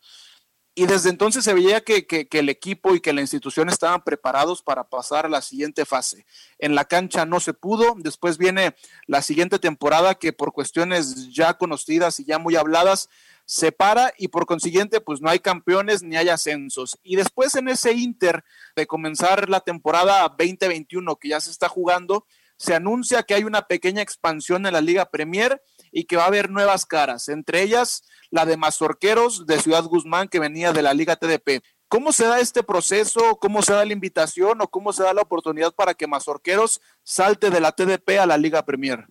Y 0.74 0.86
desde 0.86 1.10
entonces 1.10 1.44
se 1.44 1.52
veía 1.52 1.82
que, 1.82 2.06
el 2.30 2.48
equipo 2.48 2.94
y 2.94 3.00
que 3.00 3.12
la 3.12 3.20
institución 3.20 3.68
estaban 3.68 4.02
preparados 4.02 4.62
para 4.62 4.84
pasar 4.84 5.26
a 5.26 5.28
la 5.28 5.42
siguiente 5.42 5.84
fase. 5.84 6.24
En 6.58 6.74
la 6.74 6.86
cancha 6.86 7.26
no 7.26 7.40
se 7.40 7.52
pudo, 7.52 7.94
después 7.98 8.38
viene 8.38 8.74
la 9.06 9.20
siguiente 9.20 9.58
temporada 9.58 10.14
que 10.14 10.32
por 10.32 10.54
cuestiones 10.54 11.30
ya 11.30 11.54
conocidas 11.58 12.20
y 12.20 12.24
ya 12.24 12.38
muy 12.38 12.56
habladas, 12.56 13.10
se 13.44 13.72
para 13.72 14.12
y 14.18 14.28
por 14.28 14.46
consiguiente 14.46 15.00
pues 15.00 15.20
no 15.20 15.28
hay 15.28 15.38
campeones 15.38 16.02
ni 16.02 16.16
hay 16.16 16.28
ascensos. 16.28 16.98
Y 17.02 17.16
después 17.16 17.54
en 17.54 17.68
ese 17.68 17.92
Inter 17.92 18.44
de 18.76 18.86
comenzar 18.86 19.48
la 19.48 19.60
temporada 19.60 20.28
2021 20.38 21.16
que 21.16 21.28
ya 21.28 21.40
se 21.40 21.50
está 21.50 21.68
jugando, 21.68 22.26
se 22.56 22.74
anuncia 22.74 23.24
que 23.24 23.34
hay 23.34 23.44
una 23.44 23.66
pequeña 23.66 24.02
expansión 24.02 24.66
en 24.66 24.72
la 24.72 24.80
Liga 24.80 25.10
Premier 25.10 25.60
y 25.90 26.04
que 26.04 26.16
va 26.16 26.24
a 26.24 26.28
haber 26.28 26.50
nuevas 26.50 26.86
caras, 26.86 27.28
entre 27.28 27.62
ellas 27.62 28.04
la 28.30 28.46
de 28.46 28.56
Mazorqueros 28.56 29.46
de 29.46 29.60
Ciudad 29.60 29.84
Guzmán 29.84 30.28
que 30.28 30.38
venía 30.38 30.72
de 30.72 30.82
la 30.82 30.94
Liga 30.94 31.16
TDP. 31.16 31.62
¿Cómo 31.88 32.12
se 32.12 32.24
da 32.24 32.40
este 32.40 32.62
proceso? 32.62 33.36
¿Cómo 33.40 33.62
se 33.62 33.74
da 33.74 33.84
la 33.84 33.92
invitación 33.92 34.62
o 34.62 34.68
cómo 34.68 34.94
se 34.94 35.02
da 35.02 35.12
la 35.12 35.22
oportunidad 35.22 35.74
para 35.74 35.92
que 35.92 36.06
Mazorqueros 36.06 36.80
salte 37.02 37.50
de 37.50 37.60
la 37.60 37.72
TDP 37.72 38.18
a 38.18 38.26
la 38.26 38.38
Liga 38.38 38.64
Premier? 38.64 39.06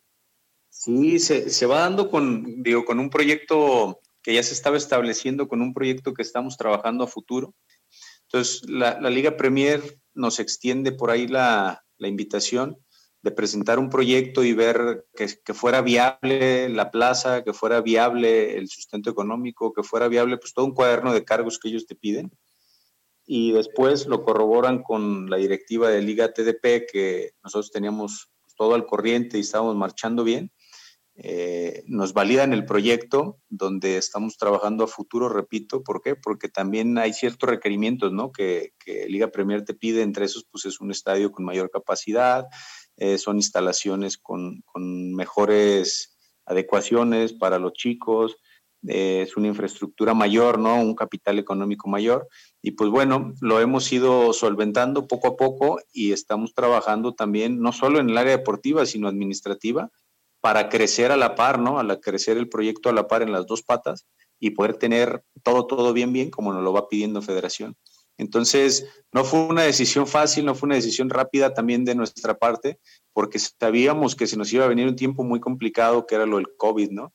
Sí, 0.69 1.19
se, 1.19 1.49
se 1.49 1.65
va 1.65 1.81
dando 1.81 2.09
con, 2.09 2.63
digo, 2.63 2.85
con 2.85 2.97
un 2.99 3.09
proyecto 3.09 3.99
que 4.21 4.33
ya 4.33 4.43
se 4.43 4.53
estaba 4.53 4.77
estableciendo 4.77 5.47
con 5.47 5.61
un 5.61 5.73
proyecto 5.73 6.13
que 6.13 6.21
estamos 6.21 6.57
trabajando 6.57 7.03
a 7.03 7.07
futuro. 7.07 7.55
Entonces, 8.23 8.67
la, 8.69 8.99
Liga 9.09 9.35
Premier 9.35 9.81
nos 10.13 10.39
extiende 10.39 10.91
por 10.91 11.11
ahí 11.11 11.27
la, 11.27 11.83
invitación 11.99 12.77
de 13.21 13.29
presentar 13.29 13.77
un 13.77 13.91
proyecto 13.91 14.43
y 14.43 14.53
ver 14.53 15.05
que, 15.13 15.53
fuera 15.53 15.81
viable 15.81 16.69
la 16.69 16.89
plaza, 16.89 17.43
que 17.43 17.53
fuera 17.53 17.81
viable 17.81 18.57
el 18.57 18.67
sustento 18.69 19.11
económico, 19.11 19.73
que 19.73 19.83
fuera 19.83 20.07
viable 20.07 20.37
pues 20.37 20.53
todo 20.53 20.65
un 20.65 20.73
cuaderno 20.73 21.13
de 21.13 21.23
cargos 21.23 21.59
que 21.59 21.69
ellos 21.69 21.85
te 21.85 21.95
piden. 21.95 22.31
y 23.25 23.51
después 23.51 24.07
lo 24.07 24.23
corroboran 24.23 24.81
con 24.81 25.29
la 25.29 25.37
directiva 25.37 25.89
de 25.89 26.01
Liga 26.01 26.33
TDP, 26.33 26.89
que 26.91 27.31
nosotros 27.43 27.71
teníamos 27.71 28.31
todo 28.57 28.73
al 28.73 28.85
corriente 28.85 29.37
y 29.37 29.41
estábamos 29.41 29.75
marchando 29.75 30.23
bien. 30.23 30.51
Eh, 31.15 31.83
nos 31.87 32.13
validan 32.13 32.53
el 32.53 32.65
proyecto 32.65 33.37
donde 33.49 33.97
estamos 33.97 34.37
trabajando 34.37 34.85
a 34.85 34.87
futuro, 34.87 35.27
repito, 35.27 35.83
¿por 35.83 36.01
qué? 36.01 36.15
Porque 36.15 36.47
también 36.47 36.97
hay 36.97 37.13
ciertos 37.13 37.49
requerimientos, 37.49 38.13
¿no? 38.13 38.31
Que, 38.31 38.73
Liga 39.07 39.27
Premier 39.27 39.63
te 39.63 39.73
pide, 39.73 40.03
entre 40.03 40.25
esos, 40.25 40.45
pues 40.49 40.65
es 40.65 40.79
un 40.79 40.89
estadio 40.89 41.31
con 41.31 41.45
mayor 41.45 41.69
capacidad, 41.69 42.45
eh, 42.97 43.17
son 43.17 43.37
instalaciones 43.37 44.17
con, 44.17 44.63
mejores 45.13 46.17
adecuaciones 46.45 47.33
para 47.33 47.59
los 47.59 47.73
chicos, 47.73 48.37
eh, 48.87 49.23
es 49.27 49.37
una 49.37 49.47
infraestructura 49.47 50.13
mayor, 50.13 50.59
¿no? 50.59 50.81
Un 50.81 50.95
capital 50.95 51.37
económico 51.37 51.87
mayor. 51.87 52.27
Y 52.61 52.71
pues 52.71 52.89
bueno, 52.89 53.33
lo 53.41 53.59
hemos 53.59 53.91
ido 53.91 54.33
solventando 54.33 55.07
poco 55.07 55.27
a 55.27 55.35
poco 55.35 55.79
y 55.93 56.13
estamos 56.13 56.53
trabajando 56.53 57.13
también, 57.13 57.59
no 57.59 57.73
solo 57.73 57.99
en 57.99 58.09
el 58.09 58.17
área 58.17 58.37
deportiva, 58.37 58.85
sino 58.85 59.07
administrativa, 59.07 59.91
para 60.41 60.69
crecer 60.69 61.11
a 61.11 61.17
la 61.17 61.35
par, 61.35 61.59
¿no? 61.59 61.79
A 61.79 62.01
crecer 62.01 62.37
el 62.37 62.49
proyecto 62.49 62.89
a 62.89 62.93
la 62.93 63.07
par 63.07 63.21
en 63.21 63.31
las 63.31 63.45
dos 63.45 63.61
patas 63.61 64.07
y 64.39 64.49
poder 64.49 64.77
tener 64.77 65.23
todo, 65.43 65.67
todo 65.67 65.93
bien, 65.93 66.11
bien, 66.11 66.31
como 66.31 66.51
nos 66.51 66.63
lo 66.63 66.73
va 66.73 66.89
pidiendo 66.89 67.21
Federación. 67.21 67.77
Entonces, 68.17 68.87
no 69.11 69.23
fue 69.23 69.39
una 69.39 69.63
decisión 69.63 70.07
fácil, 70.07 70.45
no 70.45 70.55
fue 70.55 70.67
una 70.67 70.75
decisión 70.75 71.09
rápida 71.09 71.53
también 71.53 71.85
de 71.85 71.95
nuestra 71.95 72.37
parte, 72.37 72.79
porque 73.13 73.39
sabíamos 73.39 74.15
que 74.15 74.27
se 74.27 74.37
nos 74.37 74.51
iba 74.51 74.65
a 74.65 74.67
venir 74.67 74.87
un 74.87 74.95
tiempo 74.95 75.23
muy 75.23 75.39
complicado, 75.39 76.05
que 76.05 76.15
era 76.15 76.25
lo 76.25 76.37
del 76.37 76.55
COVID, 76.57 76.91
¿no? 76.91 77.13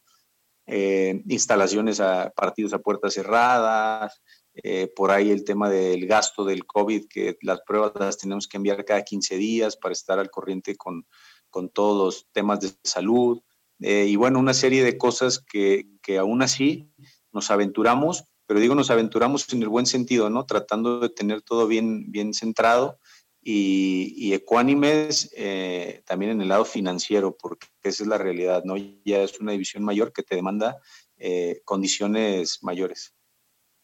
Eh, 0.68 1.22
instalaciones 1.28 2.00
a 2.00 2.30
partidos 2.30 2.72
a 2.72 2.80
puertas 2.80 3.14
cerradas, 3.14 4.20
eh, 4.54 4.90
por 4.96 5.10
ahí 5.10 5.30
el 5.30 5.44
tema 5.44 5.70
del 5.70 6.06
gasto 6.06 6.44
del 6.44 6.66
COVID, 6.66 7.06
que 7.08 7.36
las 7.42 7.60
pruebas 7.60 7.92
las 7.94 8.18
tenemos 8.18 8.48
que 8.48 8.56
enviar 8.56 8.84
cada 8.84 9.02
15 9.02 9.36
días 9.36 9.76
para 9.76 9.92
estar 9.92 10.18
al 10.18 10.30
corriente 10.30 10.74
con, 10.74 11.06
con 11.50 11.68
todos 11.68 11.96
los 12.04 12.26
temas 12.32 12.60
de 12.60 12.70
salud 12.84 13.42
eh, 13.80 14.06
y 14.08 14.16
bueno, 14.16 14.38
una 14.38 14.54
serie 14.54 14.82
de 14.84 14.96
cosas 14.96 15.38
que, 15.38 15.86
que 16.02 16.18
aún 16.18 16.42
así 16.42 16.90
nos 17.32 17.50
aventuramos, 17.50 18.24
pero 18.46 18.60
digo 18.60 18.74
nos 18.74 18.90
aventuramos 18.90 19.52
en 19.52 19.62
el 19.62 19.68
buen 19.68 19.86
sentido, 19.86 20.30
¿no? 20.30 20.46
Tratando 20.46 21.00
de 21.00 21.10
tener 21.10 21.42
todo 21.42 21.66
bien, 21.66 22.10
bien 22.10 22.32
centrado 22.32 22.98
y, 23.42 24.32
ecuánimes 24.32 25.30
eh, 25.36 26.02
también 26.04 26.32
en 26.32 26.40
el 26.40 26.48
lado 26.48 26.64
financiero, 26.64 27.36
porque 27.36 27.68
esa 27.82 28.02
es 28.02 28.08
la 28.08 28.18
realidad, 28.18 28.64
¿no? 28.64 28.76
Ya 28.76 29.22
es 29.22 29.38
una 29.38 29.52
división 29.52 29.84
mayor 29.84 30.12
que 30.12 30.22
te 30.22 30.34
demanda 30.34 30.78
eh, 31.16 31.60
condiciones 31.64 32.58
mayores. 32.62 33.14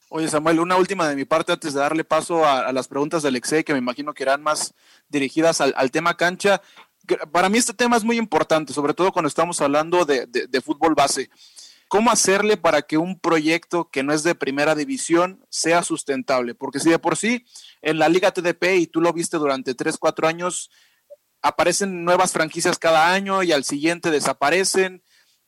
Oye, 0.09 0.29
Samuel, 0.29 0.61
una 0.61 0.77
última 0.77 1.09
de 1.09 1.17
mi 1.17 1.25
parte 1.25 1.53
antes 1.53 1.75
de 1.75 1.81
darle 1.81 2.05
paso 2.05 2.45
a, 2.45 2.71
las 2.73 2.89
preguntas 2.89 3.23
de 3.23 3.29
Alexei, 3.29 3.65
que 3.65 3.73
me 3.73 3.79
imagino 3.79 4.13
que 4.13 4.25
eran 4.25 4.43
más 4.43 4.75
dirigidas 5.09 5.61
al 5.61 5.91
tema 5.91 6.17
cancha 6.17 6.61
para 7.31 7.49
mí 7.49 7.59
este 7.59 7.75
tema 7.75 7.97
es 7.97 8.05
muy 8.05 8.17
importante, 8.17 8.73
sobre 8.73 8.95
todo 8.95 9.13
cuando 9.13 9.29
estamos 9.29 9.61
hablando 9.61 10.05
de, 10.05 10.61
fútbol 10.65 10.95
base. 10.95 11.31
¿Cómo 11.89 12.11
hacerle 12.11 12.57
para 12.57 12.83
que 12.83 12.97
un 12.97 13.21
proyecto 13.21 13.91
que 13.91 14.03
no 14.03 14.15
es 14.15 14.23
de 14.23 14.35
primera 14.35 14.75
división 14.75 15.45
sea 15.51 15.83
sustentable? 15.83 16.55
Porque 16.55 16.81
si 16.81 16.89
de 16.89 16.99
por 16.99 17.17
sí 17.17 17.45
en 17.83 17.99
la 17.99 18.09
Liga 18.09 18.33
TDP, 18.33 18.79
y 18.79 18.87
tú 18.87 19.03
lo 19.03 19.13
viste 19.13 19.37
durante 19.37 19.75
3, 19.75 19.99
4 19.99 20.27
años, 20.27 20.71
aparecen 21.43 22.05
nuevas 22.05 22.33
franquicias 22.33 22.79
cada 22.79 23.13
año 23.13 23.43
y 23.43 23.53
al 23.53 23.65
siguiente 23.65 24.11
desaparecen, 24.11 25.03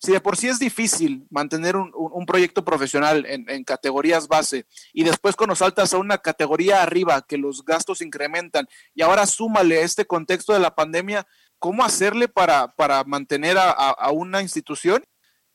si 0.05 0.13
de 0.13 0.21
por 0.21 0.37
sí 0.37 0.49
es 0.49 0.59
difícil 0.59 1.27
mantener 1.31 1.77
un, 1.77 2.27
proyecto 2.27 2.65
profesional 2.65 3.25
en, 3.27 3.65
categorías 3.65 4.29
base 4.29 4.67
y 4.93 5.05
después 5.05 5.35
cuando 5.35 5.57
saltas 5.57 5.95
a 5.95 5.99
una 5.99 6.19
categoría 6.19 6.83
arriba 6.83 7.25
que 7.27 7.39
los 7.39 7.65
gastos 7.65 8.03
incrementan 8.03 8.69
y 8.95 9.01
ahora 9.03 9.25
súmale 9.27 9.83
este 9.83 10.05
contexto 10.05 10.53
de 10.53 10.59
la 10.59 10.75
pandemia, 10.75 11.27
¿cómo 11.65 11.83
hacerle 11.83 12.29
para, 12.29 12.75
para 12.75 13.03
mantener 13.05 13.57
a, 13.59 14.11
una 14.13 14.43
institución? 14.43 15.03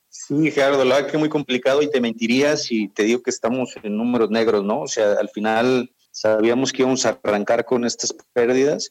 Sí, 0.08 0.50
Gerardo, 0.50 0.84
la 0.84 0.96
verdad 0.96 1.08
que 1.08 1.16
es 1.16 1.20
muy 1.20 1.28
complicado 1.28 1.82
y 1.82 1.88
te 1.88 2.00
mentiría 2.00 2.56
si 2.56 2.88
te 2.88 3.04
digo 3.04 3.22
que 3.22 3.30
estamos 3.30 3.76
en 3.84 3.96
números 3.96 4.28
negros, 4.28 4.64
¿no? 4.64 4.80
O 4.80 4.88
sea, 4.88 5.12
al 5.12 5.28
final 5.28 5.94
sabíamos 6.10 6.72
que 6.72 6.82
íbamos 6.82 7.06
a 7.06 7.20
arrancar 7.22 7.64
con 7.64 7.84
estas 7.84 8.12
pérdidas. 8.32 8.90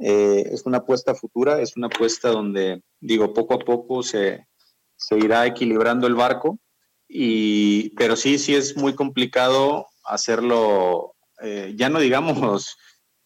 Eh, 0.00 0.48
es 0.50 0.66
una 0.66 0.78
apuesta 0.78 1.14
futura, 1.14 1.62
es 1.62 1.76
una 1.76 1.86
apuesta 1.86 2.30
donde, 2.30 2.82
digo, 2.98 3.32
poco 3.32 3.54
a 3.54 3.60
poco 3.60 4.02
se, 4.02 4.48
se 4.96 5.16
irá 5.16 5.46
equilibrando 5.46 6.08
el 6.08 6.16
barco, 6.16 6.58
y, 7.06 7.90
pero 7.90 8.16
sí, 8.16 8.36
sí 8.36 8.56
es 8.56 8.76
muy 8.76 8.96
complicado 8.96 9.86
hacerlo, 10.02 11.14
eh, 11.40 11.74
ya 11.76 11.88
no 11.88 12.00
digamos 12.00 12.76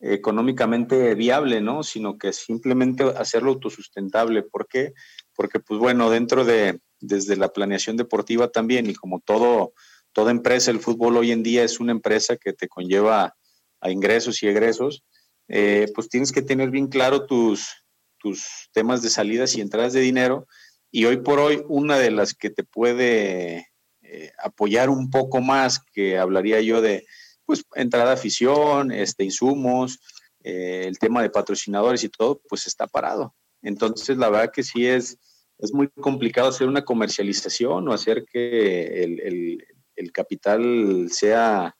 económicamente 0.02 1.14
viable, 1.14 1.60
¿no? 1.60 1.82
Sino 1.82 2.18
que 2.18 2.32
simplemente 2.32 3.04
hacerlo 3.16 3.52
autosustentable. 3.52 4.42
¿Por 4.42 4.66
qué? 4.66 4.92
Porque, 5.34 5.60
pues 5.60 5.78
bueno, 5.78 6.10
dentro 6.10 6.44
de, 6.44 6.80
desde 7.00 7.36
la 7.36 7.52
planeación 7.52 7.96
deportiva 7.96 8.48
también, 8.48 8.90
y 8.90 8.94
como 8.94 9.20
todo, 9.20 9.72
toda 10.12 10.32
empresa, 10.32 10.70
el 10.70 10.80
fútbol 10.80 11.16
hoy 11.16 11.30
en 11.30 11.42
día 11.42 11.62
es 11.62 11.80
una 11.80 11.92
empresa 11.92 12.36
que 12.36 12.52
te 12.52 12.68
conlleva 12.68 13.34
a 13.80 13.90
ingresos 13.90 14.42
y 14.42 14.48
egresos, 14.48 15.04
eh, 15.48 15.86
pues 15.94 16.08
tienes 16.08 16.32
que 16.32 16.42
tener 16.42 16.70
bien 16.70 16.88
claro 16.88 17.26
tus, 17.26 17.84
tus 18.18 18.68
temas 18.72 19.02
de 19.02 19.10
salidas 19.10 19.56
y 19.56 19.60
entradas 19.60 19.92
de 19.92 20.00
dinero 20.00 20.46
y 20.94 21.06
hoy 21.06 21.16
por 21.16 21.40
hoy, 21.40 21.64
una 21.68 21.98
de 21.98 22.10
las 22.10 22.34
que 22.34 22.50
te 22.50 22.64
puede 22.64 23.68
eh, 24.02 24.32
apoyar 24.38 24.90
un 24.90 25.10
poco 25.10 25.40
más, 25.40 25.80
que 25.80 26.18
hablaría 26.18 26.60
yo 26.60 26.82
de 26.82 27.06
pues 27.44 27.64
entrada 27.74 28.12
afición, 28.12 28.92
este, 28.92 29.24
insumos, 29.24 30.00
eh, 30.42 30.84
el 30.86 30.98
tema 30.98 31.22
de 31.22 31.30
patrocinadores 31.30 32.04
y 32.04 32.08
todo, 32.08 32.40
pues 32.48 32.66
está 32.66 32.86
parado. 32.86 33.34
Entonces, 33.62 34.16
la 34.16 34.28
verdad 34.28 34.52
que 34.52 34.62
sí 34.62 34.86
es, 34.86 35.18
es 35.58 35.72
muy 35.72 35.88
complicado 35.88 36.48
hacer 36.48 36.68
una 36.68 36.84
comercialización 36.84 37.88
o 37.88 37.92
hacer 37.92 38.24
que 38.30 39.04
el, 39.04 39.64
el, 39.94 40.12
capital 40.12 41.08
sea, 41.10 41.76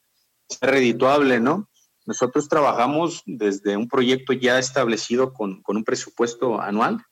sea, 0.49 0.71
redituable, 0.71 1.41
¿no? 1.41 1.69
Nosotros 2.07 2.49
trabajamos 2.49 3.23
desde 3.27 3.77
un 3.77 3.89
proyecto 3.89 4.33
ya 4.33 4.59
establecido 4.59 5.33
con, 5.33 5.61
con 5.63 5.77
un 5.77 5.85
presupuesto 5.85 6.61
anual 6.61 7.05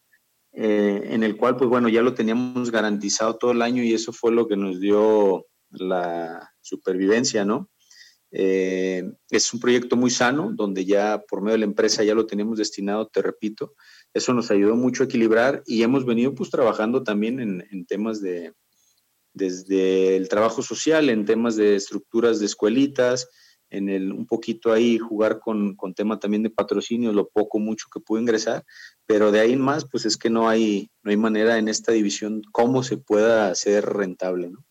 eh, 0.52 1.02
en 1.10 1.22
el 1.22 1.36
cual, 1.36 1.56
pues 1.56 1.70
bueno, 1.70 1.88
ya 1.88 2.02
lo 2.02 2.14
teníamos 2.14 2.70
garantizado 2.70 3.36
todo 3.36 3.52
el 3.52 3.62
año 3.62 3.82
y 3.82 3.94
eso 3.94 4.12
fue 4.12 4.32
lo 4.32 4.48
que 4.48 4.56
nos 4.56 4.80
dio 4.80 5.46
la 5.70 6.52
supervivencia, 6.60 7.44
¿no? 7.44 7.68
Eh, 8.32 9.02
es 9.28 9.52
un 9.52 9.60
proyecto 9.60 9.96
muy 9.96 10.10
sano, 10.10 10.52
donde 10.54 10.84
ya 10.84 11.22
por 11.28 11.40
medio 11.40 11.52
de 11.52 11.58
la 11.58 11.64
empresa 11.64 12.04
ya 12.04 12.14
lo 12.14 12.26
tenemos 12.26 12.58
destinado, 12.58 13.08
te 13.08 13.22
repito, 13.22 13.74
eso 14.14 14.32
nos 14.32 14.50
ayudó 14.50 14.76
mucho 14.76 15.02
a 15.02 15.06
equilibrar 15.06 15.62
y 15.66 15.82
hemos 15.82 16.04
venido 16.04 16.34
pues 16.34 16.50
trabajando 16.50 17.02
también 17.02 17.40
en, 17.40 17.66
en 17.70 17.86
temas 17.86 18.20
de, 18.20 18.52
desde 19.32 20.16
el 20.16 20.28
trabajo 20.28 20.62
social, 20.62 21.08
en 21.08 21.24
temas 21.24 21.56
de 21.56 21.76
estructuras 21.76 22.38
de 22.38 22.46
escuelitas, 22.46 23.28
en 23.70 23.88
el 23.88 24.12
un 24.12 24.26
poquito 24.26 24.72
ahí 24.72 24.98
jugar 24.98 25.38
con, 25.38 25.76
con 25.76 25.94
tema 25.94 26.18
también 26.18 26.42
de 26.42 26.50
patrocinio, 26.50 27.12
lo 27.12 27.28
poco, 27.28 27.58
mucho 27.58 27.86
que 27.92 28.00
pudo 28.00 28.20
ingresar, 28.20 28.64
pero 29.06 29.30
de 29.30 29.40
ahí 29.40 29.52
en 29.52 29.60
más, 29.60 29.86
pues 29.88 30.04
es 30.06 30.16
que 30.16 30.28
no 30.28 30.48
hay, 30.48 30.90
no 31.02 31.10
hay 31.10 31.16
manera 31.16 31.56
en 31.58 31.68
esta 31.68 31.92
división 31.92 32.42
cómo 32.52 32.82
se 32.82 32.96
pueda 32.96 33.48
hacer 33.48 33.84
rentable, 33.86 34.50
¿no? 34.50 34.64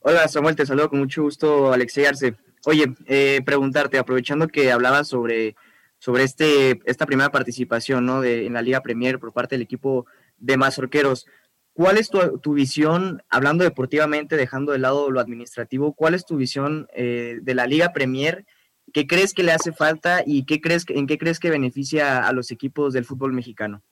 Hola 0.00 0.26
Samuel, 0.26 0.56
te 0.56 0.66
saludo 0.66 0.90
con 0.90 0.98
mucho 0.98 1.22
gusto, 1.22 1.72
Alexey 1.72 2.04
Arce. 2.04 2.36
Oye, 2.64 2.94
eh, 3.06 3.40
preguntarte, 3.44 3.98
aprovechando 3.98 4.48
que 4.48 4.70
hablabas 4.70 5.08
sobre, 5.08 5.56
sobre 5.98 6.24
este, 6.24 6.80
esta 6.84 7.06
primera 7.06 7.30
participación 7.30 8.06
¿no? 8.06 8.20
de, 8.20 8.46
en 8.46 8.52
la 8.52 8.62
Liga 8.62 8.82
Premier 8.82 9.18
por 9.18 9.32
parte 9.32 9.54
del 9.54 9.62
equipo 9.62 10.06
de 10.38 10.56
Mazorqueros, 10.56 11.26
¿cuál 11.72 11.98
es 11.98 12.08
tu, 12.08 12.52
visión, 12.52 13.22
hablando 13.28 13.64
deportivamente, 13.64 14.36
dejando 14.36 14.72
de 14.72 14.78
lado 14.78 15.10
lo 15.10 15.20
administrativo, 15.20 15.92
cuál 15.94 16.14
es 16.14 16.24
tu 16.24 16.36
visión 16.36 16.88
eh, 16.94 17.38
de 17.42 17.54
la 17.54 17.66
Liga 17.66 17.92
Premier 17.92 18.44
¿Qué 18.92 19.06
crees 19.06 19.32
que 19.32 19.42
le 19.42 19.52
hace 19.52 19.72
falta 19.72 20.22
y 20.24 20.44
qué 20.44 20.60
crees, 20.60 20.84
en 20.88 21.06
qué 21.06 21.18
crees 21.18 21.38
que 21.38 21.50
beneficia 21.50 22.26
a 22.26 22.32
los 22.32 22.50
equipos 22.50 22.92
del 22.92 23.04
fútbol 23.04 23.32
mexicano? 23.32 23.82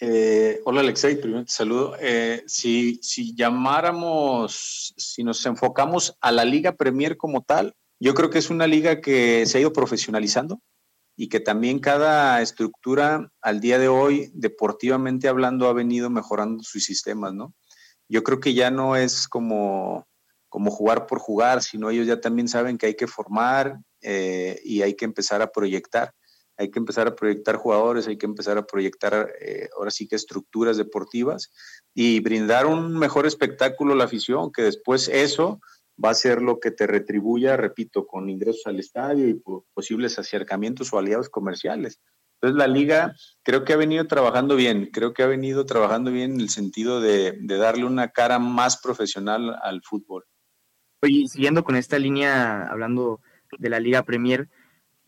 Eh, 0.00 0.60
hola 0.64 0.80
Alexei, 0.80 1.20
primero 1.20 1.44
te 1.44 1.50
saludo. 1.50 1.94
Eh, 2.00 2.42
si, 2.46 2.98
si 3.02 3.34
llamáramos, 3.34 4.94
si 4.96 5.22
nos 5.24 5.44
enfocamos 5.44 6.16
a 6.20 6.32
la 6.32 6.44
Liga 6.44 6.76
Premier 6.76 7.18
como 7.18 7.42
tal, 7.42 7.74
yo 8.00 8.14
creo 8.14 8.30
que 8.30 8.38
es 8.38 8.50
una 8.50 8.66
liga 8.66 9.00
que 9.00 9.46
se 9.46 9.58
ha 9.58 9.60
ido 9.60 9.72
profesionalizando 9.72 10.60
y 11.16 11.28
que 11.28 11.38
también 11.38 11.78
cada 11.78 12.40
estructura 12.40 13.30
al 13.42 13.60
día 13.60 13.78
de 13.78 13.88
hoy, 13.88 14.30
deportivamente 14.34 15.28
hablando, 15.28 15.68
ha 15.68 15.72
venido 15.72 16.08
mejorando 16.10 16.64
sus 16.64 16.84
sistemas, 16.84 17.34
¿no? 17.34 17.54
Yo 18.08 18.24
creo 18.24 18.40
que 18.40 18.54
ya 18.54 18.70
no 18.70 18.96
es 18.96 19.28
como, 19.28 20.08
como 20.48 20.70
jugar 20.70 21.06
por 21.06 21.18
jugar, 21.18 21.62
sino 21.62 21.90
ellos 21.90 22.06
ya 22.06 22.20
también 22.20 22.48
saben 22.48 22.78
que 22.78 22.86
hay 22.86 22.94
que 22.94 23.06
formar, 23.06 23.78
eh, 24.02 24.60
y 24.64 24.82
hay 24.82 24.94
que 24.94 25.04
empezar 25.04 25.42
a 25.42 25.52
proyectar. 25.52 26.12
Hay 26.56 26.70
que 26.70 26.78
empezar 26.78 27.06
a 27.06 27.14
proyectar 27.14 27.56
jugadores, 27.56 28.06
hay 28.06 28.18
que 28.18 28.26
empezar 28.26 28.58
a 28.58 28.66
proyectar 28.66 29.32
eh, 29.40 29.68
ahora 29.76 29.90
sí 29.90 30.06
que 30.06 30.16
estructuras 30.16 30.76
deportivas 30.76 31.50
y 31.94 32.20
brindar 32.20 32.66
un 32.66 32.98
mejor 32.98 33.26
espectáculo 33.26 33.94
a 33.94 33.96
la 33.96 34.04
afición, 34.04 34.52
que 34.52 34.62
después 34.62 35.08
eso 35.08 35.60
va 36.02 36.10
a 36.10 36.14
ser 36.14 36.40
lo 36.40 36.60
que 36.60 36.70
te 36.70 36.86
retribuya, 36.86 37.56
repito, 37.56 38.06
con 38.06 38.30
ingresos 38.30 38.62
al 38.66 38.78
estadio 38.78 39.28
y 39.28 39.42
posibles 39.74 40.18
acercamientos 40.18 40.92
o 40.92 40.98
aliados 40.98 41.28
comerciales. 41.28 42.00
Entonces 42.40 42.56
la 42.56 42.72
liga 42.72 43.14
creo 43.42 43.64
que 43.64 43.74
ha 43.74 43.76
venido 43.76 44.06
trabajando 44.06 44.56
bien, 44.56 44.88
creo 44.90 45.12
que 45.12 45.22
ha 45.22 45.26
venido 45.26 45.66
trabajando 45.66 46.10
bien 46.10 46.32
en 46.32 46.40
el 46.40 46.48
sentido 46.48 47.00
de, 47.00 47.36
darle 47.42 47.84
una 47.84 48.08
cara 48.08 48.38
más 48.38 48.80
profesional 48.80 49.54
al 49.62 49.82
fútbol. 49.82 50.24
Oye, 51.02 51.26
siguiendo 51.28 51.64
con 51.64 51.76
esta 51.76 51.98
línea, 51.98 52.62
hablando 52.62 53.20
de 53.58 53.68
la 53.68 53.78
Liga 53.78 54.04
Premier, 54.04 54.48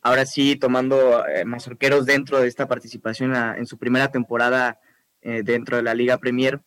ahora 0.03 0.27
sí 0.27 0.57
tomando 0.57 1.27
eh, 1.27 1.47
mazorqueros 1.47 2.05
dentro 2.05 2.39
de 2.39 2.49
esta 2.49 2.69
participación 2.69 3.35
en 3.35 3.67
su 3.67 3.79
primera 3.79 4.11
temporada 4.11 4.79
eh, 5.23 5.43
dentro 5.43 5.77
de 5.79 5.85
la 5.85 5.95
Liga 5.95 6.19
Premier, 6.19 6.61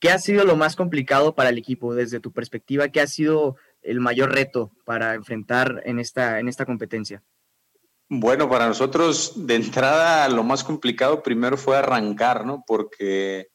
¿qué 0.00 0.10
ha 0.10 0.18
sido 0.18 0.44
lo 0.44 0.56
más 0.56 0.76
complicado 0.76 1.34
para 1.34 1.50
el 1.50 1.58
equipo 1.58 1.94
desde 1.94 2.20
tu 2.20 2.32
perspectiva? 2.32 2.88
¿Qué 2.88 3.00
ha 3.00 3.06
sido 3.06 3.56
el 3.82 4.00
mayor 4.00 4.32
reto 4.32 4.72
para 4.84 5.14
enfrentar 5.14 5.82
en 5.84 5.98
esta, 5.98 6.40
en 6.40 6.48
esta 6.48 6.66
competencia? 6.66 7.22
Bueno, 8.08 8.48
para 8.48 8.68
nosotros 8.68 9.32
de 9.46 9.56
entrada 9.56 10.28
lo 10.28 10.44
más 10.44 10.62
complicado 10.62 11.22
primero 11.22 11.56
fue 11.56 11.76
arrancar, 11.76 12.46
¿no? 12.46 12.62
Porque 12.66 13.48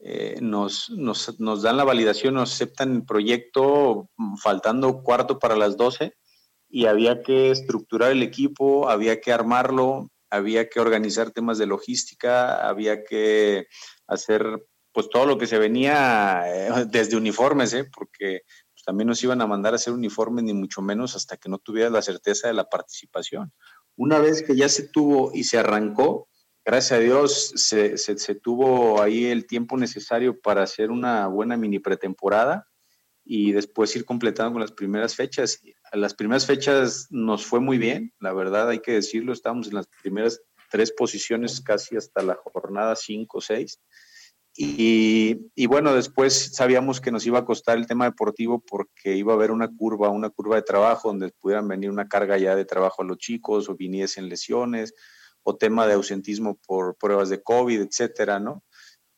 eh, 0.00 0.38
nos, 0.42 0.90
nos, 0.90 1.40
nos, 1.40 1.62
dan 1.62 1.78
la 1.78 1.84
validación, 1.84 2.34
nos 2.34 2.52
aceptan 2.52 2.96
el 2.96 3.04
proyecto 3.06 4.10
faltando 4.42 5.02
cuarto 5.02 5.38
para 5.38 5.56
las 5.56 5.78
12 5.78 6.12
y 6.68 6.84
había 6.84 7.22
que 7.22 7.50
estructurar 7.50 8.10
el 8.10 8.22
equipo, 8.22 8.90
había 8.90 9.22
que 9.22 9.32
armarlo, 9.32 10.10
había 10.28 10.68
que 10.68 10.80
organizar 10.80 11.30
temas 11.30 11.56
de 11.56 11.66
logística, 11.66 12.68
había 12.68 13.04
que 13.04 13.68
hacer 14.06 14.44
pues 14.94 15.08
todo 15.10 15.26
lo 15.26 15.36
que 15.36 15.48
se 15.48 15.58
venía 15.58 16.44
eh, 16.46 16.86
desde 16.86 17.16
uniformes, 17.16 17.74
¿eh? 17.74 17.84
porque 17.84 18.42
pues, 18.72 18.84
también 18.84 19.08
nos 19.08 19.22
iban 19.24 19.40
a 19.40 19.46
mandar 19.46 19.72
a 19.72 19.76
hacer 19.76 19.92
uniformes, 19.92 20.44
ni 20.44 20.54
mucho 20.54 20.82
menos 20.82 21.16
hasta 21.16 21.36
que 21.36 21.48
no 21.48 21.58
tuvieras 21.58 21.92
la 21.92 22.00
certeza 22.00 22.46
de 22.46 22.54
la 22.54 22.68
participación. 22.68 23.52
Una 23.96 24.20
vez 24.20 24.44
que 24.44 24.54
ya 24.54 24.68
se 24.68 24.88
tuvo 24.88 25.32
y 25.34 25.44
se 25.44 25.58
arrancó, 25.58 26.28
gracias 26.64 26.92
a 26.92 27.02
Dios 27.02 27.52
se, 27.56 27.98
se, 27.98 28.34
tuvo 28.36 29.02
ahí 29.02 29.24
el 29.26 29.48
tiempo 29.48 29.76
necesario 29.76 30.40
para 30.40 30.62
hacer 30.62 30.92
una 30.92 31.26
buena 31.26 31.56
mini 31.56 31.80
pretemporada 31.80 32.68
y 33.24 33.50
después 33.50 33.96
ir 33.96 34.04
completando 34.04 34.52
con 34.52 34.60
las 34.60 34.72
primeras 34.72 35.16
fechas. 35.16 35.60
Las 35.92 36.14
primeras 36.14 36.46
fechas 36.46 37.08
nos 37.10 37.44
fue 37.44 37.58
muy 37.58 37.78
bien, 37.78 38.12
la 38.20 38.32
verdad 38.32 38.68
hay 38.68 38.78
que 38.78 38.92
decirlo, 38.92 39.32
estábamos 39.32 39.66
en 39.66 39.74
las 39.74 39.88
primeras 40.02 40.40
tres 40.70 40.92
posiciones 40.92 41.60
casi 41.60 41.96
hasta 41.96 42.22
la 42.22 42.36
jornada 42.36 42.94
5 42.94 43.38
o 43.38 43.40
6. 43.40 43.80
Y, 44.56 45.66
bueno, 45.66 45.94
después 45.94 46.54
sabíamos 46.54 47.00
que 47.00 47.10
nos 47.10 47.26
iba 47.26 47.40
a 47.40 47.44
costar 47.44 47.76
el 47.76 47.88
tema 47.88 48.04
deportivo 48.04 48.60
porque 48.60 49.16
iba 49.16 49.32
a 49.32 49.36
haber 49.36 49.50
una 49.50 49.68
curva, 49.68 50.10
una 50.10 50.30
curva 50.30 50.56
de 50.56 50.62
trabajo 50.62 51.08
donde 51.08 51.32
pudieran 51.40 51.66
venir 51.66 51.90
una 51.90 52.06
carga 52.06 52.38
ya 52.38 52.54
de 52.54 52.64
trabajo 52.64 53.02
a 53.02 53.04
los 53.04 53.18
chicos 53.18 53.68
o 53.68 53.74
viniesen 53.74 54.28
lesiones 54.28 54.94
o 55.42 55.56
tema 55.56 55.86
de 55.86 55.94
ausentismo 55.94 56.56
por 56.66 56.96
pruebas 56.96 57.30
de 57.30 57.42
COVID, 57.42 57.80
etcétera, 57.80 58.38
¿no? 58.38 58.62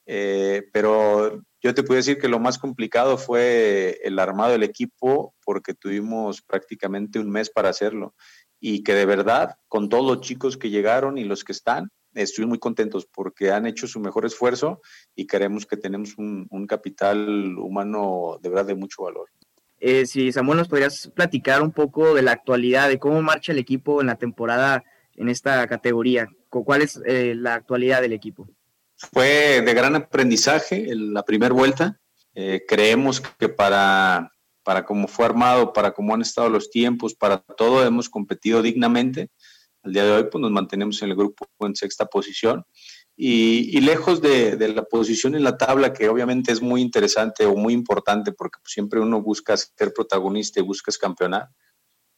Eh, 0.06 0.62
pero 0.72 1.42
yo 1.60 1.74
te 1.74 1.82
puedo 1.82 1.96
decir 1.96 2.18
que 2.18 2.28
lo 2.28 2.38
más 2.38 2.58
complicado 2.58 3.18
fue 3.18 4.00
el 4.04 4.18
armado 4.18 4.52
del 4.52 4.62
equipo 4.62 5.34
porque 5.44 5.74
tuvimos 5.74 6.40
prácticamente 6.40 7.18
un 7.18 7.28
mes 7.28 7.50
para 7.50 7.68
hacerlo 7.68 8.14
y 8.58 8.82
que 8.82 8.94
de 8.94 9.04
verdad, 9.04 9.56
con 9.68 9.88
todos 9.88 10.06
los 10.06 10.20
chicos 10.20 10.56
que 10.56 10.70
llegaron 10.70 11.18
y 11.18 11.24
los 11.24 11.44
que 11.44 11.52
están, 11.52 11.90
estoy 12.16 12.46
muy 12.46 12.58
contentos 12.58 13.06
porque 13.06 13.50
han 13.50 13.66
hecho 13.66 13.86
su 13.86 14.00
mejor 14.00 14.26
esfuerzo 14.26 14.80
y 15.14 15.26
creemos 15.26 15.66
que 15.66 15.76
tenemos 15.76 16.16
un, 16.18 16.46
capital 16.66 17.56
humano 17.58 18.38
de 18.42 18.48
verdad 18.48 18.66
de 18.66 18.74
mucho 18.74 19.04
valor. 19.04 19.28
Eh, 19.78 20.06
si 20.06 20.32
Samuel 20.32 20.58
nos 20.58 20.68
podrías 20.68 21.12
platicar 21.14 21.62
un 21.62 21.70
poco 21.70 22.14
de 22.14 22.22
la 22.22 22.32
actualidad, 22.32 22.88
de 22.88 22.98
cómo 22.98 23.22
marcha 23.22 23.52
el 23.52 23.58
equipo 23.58 24.00
en 24.00 24.08
la 24.08 24.16
temporada 24.16 24.82
en 25.14 25.28
esta 25.28 25.66
categoría, 25.68 26.28
¿cuál 26.48 26.82
es 26.82 27.00
eh, 27.06 27.34
la 27.36 27.54
actualidad 27.54 28.00
del 28.00 28.12
equipo? 28.12 28.48
Fue 28.96 29.62
de 29.62 29.74
gran 29.74 29.94
aprendizaje 29.94 30.86
la 30.94 31.22
primera 31.22 31.54
vuelta. 31.54 32.00
Eh, 32.34 32.64
creemos 32.66 33.20
que 33.20 33.48
para, 33.48 34.32
para 34.62 34.84
cómo 34.84 35.06
fue 35.06 35.26
armado, 35.26 35.72
para 35.72 35.92
cómo 35.92 36.14
han 36.14 36.22
estado 36.22 36.48
los 36.48 36.70
tiempos, 36.70 37.14
para 37.14 37.38
todo 37.38 37.84
hemos 37.86 38.08
competido 38.08 38.62
dignamente. 38.62 39.30
Al 39.86 39.92
día 39.92 40.04
de 40.04 40.10
hoy 40.10 40.24
pues, 40.24 40.42
nos 40.42 40.50
mantenemos 40.50 41.00
en 41.02 41.10
el 41.10 41.16
grupo 41.16 41.46
en 41.60 41.76
sexta 41.76 42.06
posición 42.06 42.64
y, 43.16 43.80
lejos 43.80 44.20
de, 44.20 44.56
la 44.74 44.82
posición 44.82 45.36
en 45.36 45.44
la 45.44 45.56
tabla, 45.56 45.92
que 45.92 46.08
obviamente 46.08 46.50
es 46.50 46.60
muy 46.60 46.82
interesante 46.82 47.46
o 47.46 47.54
muy 47.54 47.72
importante 47.72 48.32
porque 48.32 48.58
pues, 48.60 48.72
siempre 48.72 48.98
uno 48.98 49.22
busca 49.22 49.56
ser 49.56 49.94
protagonista 49.94 50.58
y 50.58 50.64
buscas 50.64 50.98
campeonar. 50.98 51.48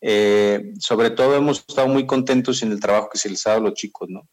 Eh, 0.01 0.73
sobre 0.81 1.11
todo 1.11 1.37
hemos 1.37 1.59
estado 1.59 1.89
muy 1.89 2.07
contentos 2.07 2.63
en 2.63 2.73
el 2.73 2.81
trabajo 2.81 3.11
que 3.13 3.19
se 3.19 3.29
les 3.29 3.47
ha 3.47 3.51
dado 3.51 3.67
a 3.67 3.69
los 3.69 3.75
chicos, 3.75 4.09
¿no? 4.09 4.27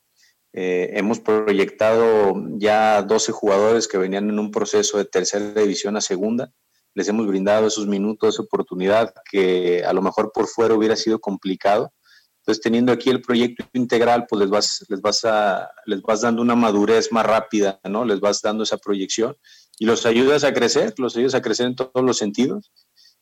Eh, 0.53 0.91
hemos 0.93 1.19
proyectado 1.19 2.33
ya 2.57 3.01
12 3.01 3.33
jugadores 3.33 3.89
que 3.89 3.97
venían 3.97 4.29
en 4.29 4.39
un 4.39 4.49
proceso 4.49 4.97
de 4.97 5.03
tercera 5.03 5.51
división 5.51 5.97
a 5.97 6.01
segunda. 6.01 6.53
Les 6.93 7.09
hemos 7.09 7.27
brindado 7.27 7.67
esos 7.67 7.85
minutos, 7.85 8.35
esa 8.35 8.43
oportunidad 8.43 9.13
que 9.29 9.83
a 9.83 9.91
lo 9.91 10.01
mejor 10.01 10.31
por 10.33 10.47
fuera 10.47 10.73
hubiera 10.73 10.95
sido 10.95 11.19
complicado 11.19 11.91
entonces, 12.45 12.61
teniendo 12.61 12.91
aquí 12.91 13.09
el 13.09 13.23
proyecto 13.23 13.65
integral, 13.73 14.27
pues 14.29 14.39
les 14.41 14.49
vas, 14.51 14.85
les 14.87 15.01
vas, 15.01 15.25
a, 15.25 15.67
les 15.87 15.99
vas 16.03 16.21
dando 16.21 16.43
una 16.43 16.53
madurez 16.53 17.11
más 17.11 17.25
rápida, 17.25 17.79
¿no? 17.89 18.05
Les 18.05 18.19
vas 18.19 18.39
dando 18.39 18.61
esa 18.61 18.77
proyección 18.77 19.35
y 19.79 19.87
los 19.87 20.05
ayudas 20.05 20.43
a 20.43 20.53
crecer, 20.53 20.93
los 20.99 21.17
ayudas 21.17 21.33
a 21.33 21.41
crecer 21.41 21.65
en 21.65 21.75
todos 21.75 22.05
los 22.05 22.19
sentidos. 22.19 22.71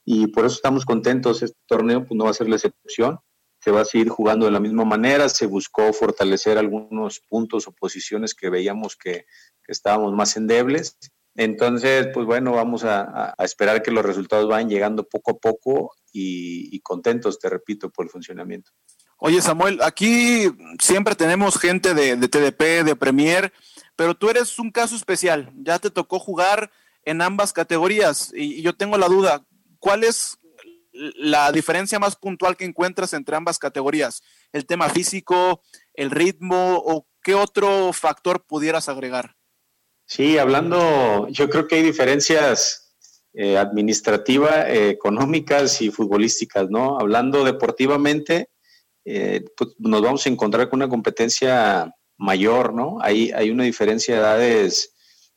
Y 0.03 0.27
por 0.27 0.45
eso 0.45 0.55
estamos 0.55 0.83
contentos. 0.83 1.41
Este 1.41 1.57
torneo 1.67 2.05
pues, 2.05 2.17
no 2.17 2.25
va 2.25 2.31
a 2.31 2.33
ser 2.33 2.49
la 2.49 2.57
excepción. 2.57 3.17
Se 3.62 3.71
va 3.71 3.79
a 3.79 3.86
seguir 3.86 4.09
jugando 4.09 4.45
de 4.45 4.51
la 4.51 4.59
misma 4.59 4.83
manera. 4.83 5.29
Se 5.29 5.45
buscó 5.45 5.93
fortalecer 5.93 6.57
algunos 6.57 7.21
puntos 7.21 7.65
o 7.65 7.71
posiciones 7.71 8.33
que 8.33 8.49
veíamos 8.49 8.97
que, 8.97 9.23
estábamos 9.69 10.12
más 10.12 10.36
endebles. 10.36 10.97
Entonces, 11.36 12.09
pues 12.13 12.25
bueno, 12.25 12.51
vamos 12.51 12.83
a, 12.83 13.33
a, 13.38 13.45
esperar 13.45 13.81
que 13.81 13.91
los 13.91 14.03
resultados 14.03 14.49
vayan 14.49 14.69
llegando 14.69 15.07
poco 15.07 15.31
a 15.31 15.38
poco 15.38 15.93
y, 16.12 16.75
y 16.75 16.81
contentos, 16.81 17.39
te 17.39 17.47
repito, 17.47 17.89
por 17.89 18.05
el 18.05 18.12
funcionamiento. 18.12 18.71
Oye, 19.25 19.41
Samuel, 19.41 19.79
aquí 19.83 20.51
siempre 20.79 21.15
tenemos 21.15 21.57
gente 21.57 21.93
de, 21.93 22.17
TDP, 22.27 22.83
de 22.83 22.93
Premier, 22.97 23.53
pero 23.95 24.15
tú 24.15 24.29
eres 24.29 24.59
un 24.59 24.69
caso 24.69 24.97
especial. 24.97 25.49
Ya 25.55 25.79
te 25.79 25.89
tocó 25.89 26.19
jugar 26.19 26.71
en 27.05 27.21
ambas 27.21 27.53
categorías 27.53 28.33
y, 28.36 28.62
yo 28.62 28.75
tengo 28.75 28.97
la 28.97 29.07
duda, 29.07 29.45
¿cuál 29.79 30.03
es 30.03 30.39
la 30.91 31.53
diferencia 31.53 31.99
más 31.99 32.17
puntual 32.17 32.57
que 32.57 32.65
encuentras 32.65 33.13
entre 33.13 33.38
ambas 33.38 33.59
categorías? 33.59 34.23
¿El 34.51 34.65
tema 34.65 34.89
físico, 34.89 35.62
el 35.93 36.12
ritmo 36.12 36.83
o 36.86 37.07
qué 37.23 37.33
otro 37.33 37.93
factor 37.93 38.45
pudieras 38.45 38.89
agregar? 38.89 39.38
Sí, 40.05 40.38
hablando, 40.38 41.29
yo 41.29 41.49
creo 41.49 41.69
que 41.69 41.75
hay 41.75 41.83
diferencias 41.83 42.93
eh, 43.31 43.57
administrativas, 43.57 44.67
eh, 44.67 44.89
económicas 44.89 45.81
y 45.81 45.91
futbolísticas, 45.91 46.69
¿no? 46.69 46.99
Hablando 46.99 47.45
deportivamente, 47.45 48.49
eh, 49.05 49.43
pues 49.57 49.71
nos 49.79 50.01
vamos 50.01 50.25
a 50.25 50.29
encontrar 50.29 50.69
con 50.69 50.79
una 50.79 50.89
competencia 50.89 51.93
mayor, 52.17 52.73
¿no? 52.73 52.99
Hay, 53.01 53.31
hay 53.31 53.49
una 53.49 53.63
diferencia 53.63 54.15
de 54.15 54.21
edades 54.21 54.93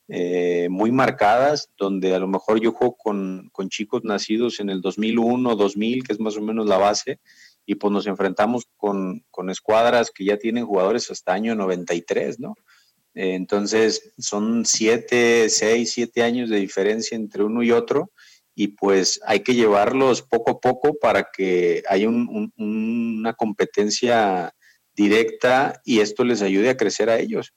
eh, 0.09 0.69
muy 0.71 0.93
marcadas, 0.93 1.71
donde 1.77 2.15
a 2.15 2.19
lo 2.19 2.29
mejor 2.29 2.61
yo 2.61 2.73
juego 2.73 2.97
con, 2.97 3.49
con, 3.53 3.69
chicos 3.69 4.05
nacidos 4.05 4.61
en 4.61 4.71
el 4.71 4.81
2001, 4.81 5.57
2000, 5.57 6.05
que 6.05 6.13
es 6.13 6.21
más 6.21 6.37
o 6.37 6.43
menos 6.43 6.67
la 6.67 6.79
base, 6.79 7.19
y 7.67 7.75
pues 7.75 7.93
nos 7.93 8.07
enfrentamos 8.07 8.67
con, 8.77 9.25
con 9.31 9.51
escuadras 9.51 10.13
que 10.15 10.25
ya 10.25 10.37
tienen 10.37 10.65
jugadores 10.65 11.11
hasta 11.11 11.33
año 11.33 11.57
93, 11.57 12.39
¿no? 12.39 12.55
Eh, 13.15 13.35
entonces 13.35 14.13
son 14.19 14.65
siete, 14.65 15.49
seis, 15.49 15.93
siete 15.93 16.23
años 16.23 16.51
de 16.51 16.59
diferencia 16.59 17.17
entre 17.17 17.43
uno 17.43 17.63
y 17.63 17.73
otro 17.73 18.13
y 18.59 18.69
pues 18.69 19.21
hay 19.27 19.41
que 19.41 19.55
llevarlos 19.55 20.23
poco 20.23 20.53
a 20.53 20.61
poco 20.61 20.99
para 20.99 21.29
que 21.31 21.83
haya 21.89 22.09
una 22.09 23.35
competencia 23.35 24.55
directa 24.95 25.83
y 25.85 26.01
esto 26.01 26.25
les 26.25 26.41
ayude 26.41 26.71
a 26.71 26.77
crecer 26.77 27.11
a 27.11 27.19
ellos. 27.19 27.53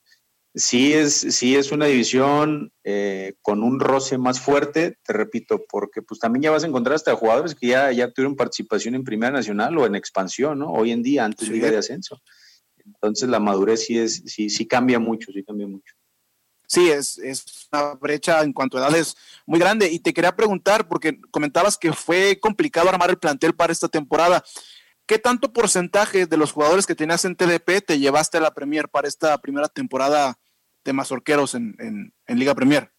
Sí 0.53 0.93
es, 0.93 1.13
sí 1.13 1.55
es 1.55 1.71
una 1.71 1.85
división 1.85 2.73
eh, 2.83 3.35
con 3.41 3.63
un 3.63 3.79
roce 3.79 4.17
más 4.17 4.41
fuerte, 4.41 4.97
te 5.01 5.13
repito, 5.13 5.63
porque 5.69 6.01
pues 6.01 6.19
también 6.19 6.43
ya 6.43 6.51
vas 6.51 6.65
a 6.65 6.67
encontrar 6.67 6.95
hasta 6.95 7.15
jugadores 7.15 7.55
que 7.55 7.67
ya, 7.67 7.93
ya 7.93 8.12
tuvieron 8.12 8.35
participación 8.35 8.93
en 8.95 9.05
Primera 9.05 9.31
Nacional 9.31 9.77
o 9.77 9.85
en 9.85 9.95
expansión, 9.95 10.59
¿no? 10.59 10.73
Hoy 10.73 10.91
en 10.91 11.01
día, 11.01 11.23
antes 11.23 11.47
de 11.47 11.53
Liga 11.53 11.71
de 11.71 11.77
Ascenso. 11.77 12.21
Entonces 12.83 13.29
la 13.29 13.39
madurez 13.39 13.85
sí, 13.85 13.97
es, 13.97 14.23
sí, 14.25 14.49
sí 14.49 14.67
cambia 14.67 14.99
mucho, 14.99 15.31
sí 15.31 15.45
cambia 15.45 15.67
mucho 15.67 15.98
sí, 16.69 16.89
es, 16.89 17.17
es, 17.17 17.67
una 17.71 17.95
brecha 17.95 18.43
en 18.43 18.53
cuanto 18.53 18.77
a 18.77 18.82
edades 18.82 19.17
muy 19.45 19.60
grande. 19.60 19.89
Y 19.89 19.99
te 19.99 20.13
quería 20.13 20.36
preguntar, 20.36 20.88
porque 20.88 21.19
comentabas 21.32 21.77
que 21.77 21.91
fue 21.91 22.39
complicado 22.39 22.88
armar 22.88 23.10
el 23.10 23.17
plantel 23.17 23.53
para 23.55 23.73
esta 23.73 23.89
temporada. 23.89 24.43
¿Qué 25.05 25.17
tanto 25.17 25.51
porcentaje 25.51 26.27
de 26.27 26.38
los 26.38 26.51
jugadores 26.51 26.86
que 26.86 26.93
tenías 26.93 27.25
en 27.25 27.36
TDP 27.36 27.84
te 27.86 27.97
llevaste 27.97 28.38
a 28.38 28.41
la 28.41 28.53
Premier 28.53 28.88
para 28.89 29.08
esta 29.08 29.36
primera 29.39 29.67
temporada 29.67 30.38
de 30.86 30.93
Mazorqueros 30.93 31.55
en, 31.55 31.75
en, 32.27 32.39
Liga 32.39 32.53
Premier? 32.53 32.91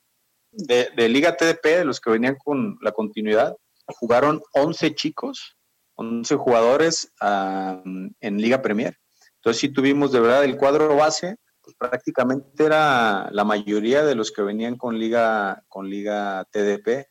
De, 0.50 0.90
Liga 1.08 1.36
TDP, 1.36 1.64
de 1.64 1.84
los 1.84 2.00
que 2.00 2.10
venían 2.10 2.34
con 2.34 2.76
la 2.80 2.90
continuidad, 2.90 3.56
jugaron 3.86 4.42
11 4.54 4.96
chicos, 4.96 5.56
11 5.94 6.34
jugadores 6.34 7.12
en 7.20 8.38
Liga 8.38 8.60
Premier. 8.60 8.98
Entonces 9.36 9.60
sí 9.60 9.68
tuvimos 9.68 10.10
de 10.10 10.18
verdad 10.18 10.42
el 10.42 10.56
cuadro 10.56 10.96
base, 10.96 11.36
pues 11.78 11.90
prácticamente 11.90 12.64
era 12.64 13.30
la 13.32 13.44
mayoría 13.44 14.04
de 14.04 14.14
los 14.14 14.32
que 14.32 14.42
venían 14.42 14.76
con 14.76 14.98
Liga, 14.98 15.64
con 15.68 15.88
Liga 15.88 16.46
TDP. 16.50 17.08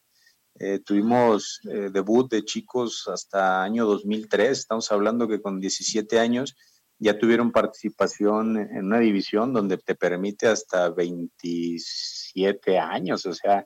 Eh, 0.55 0.79
tuvimos 0.79 1.61
eh, 1.69 1.89
debut 1.91 2.29
de 2.29 2.43
chicos 2.43 3.07
hasta 3.07 3.63
año 3.63 3.85
2003, 3.85 4.57
estamos 4.57 4.91
hablando 4.91 5.27
que 5.27 5.41
con 5.41 5.61
17 5.61 6.19
años 6.19 6.55
ya 6.97 7.17
tuvieron 7.17 7.53
participación 7.53 8.57
en 8.57 8.85
una 8.85 8.99
división 8.99 9.53
donde 9.53 9.77
te 9.77 9.95
permite 9.95 10.47
hasta 10.47 10.89
27 10.89 12.77
años, 12.77 13.25
o 13.25 13.33
sea, 13.33 13.65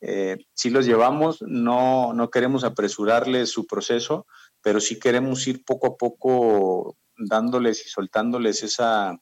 eh, 0.00 0.38
si 0.52 0.70
los 0.70 0.86
llevamos, 0.86 1.40
no, 1.40 2.12
no 2.12 2.30
queremos 2.30 2.64
apresurarles 2.64 3.50
su 3.50 3.64
proceso, 3.66 4.26
pero 4.60 4.80
sí 4.80 4.98
queremos 4.98 5.46
ir 5.46 5.64
poco 5.64 5.86
a 5.86 5.96
poco 5.96 6.96
dándoles 7.16 7.86
y 7.86 7.88
soltándoles 7.88 8.64
esa, 8.64 9.16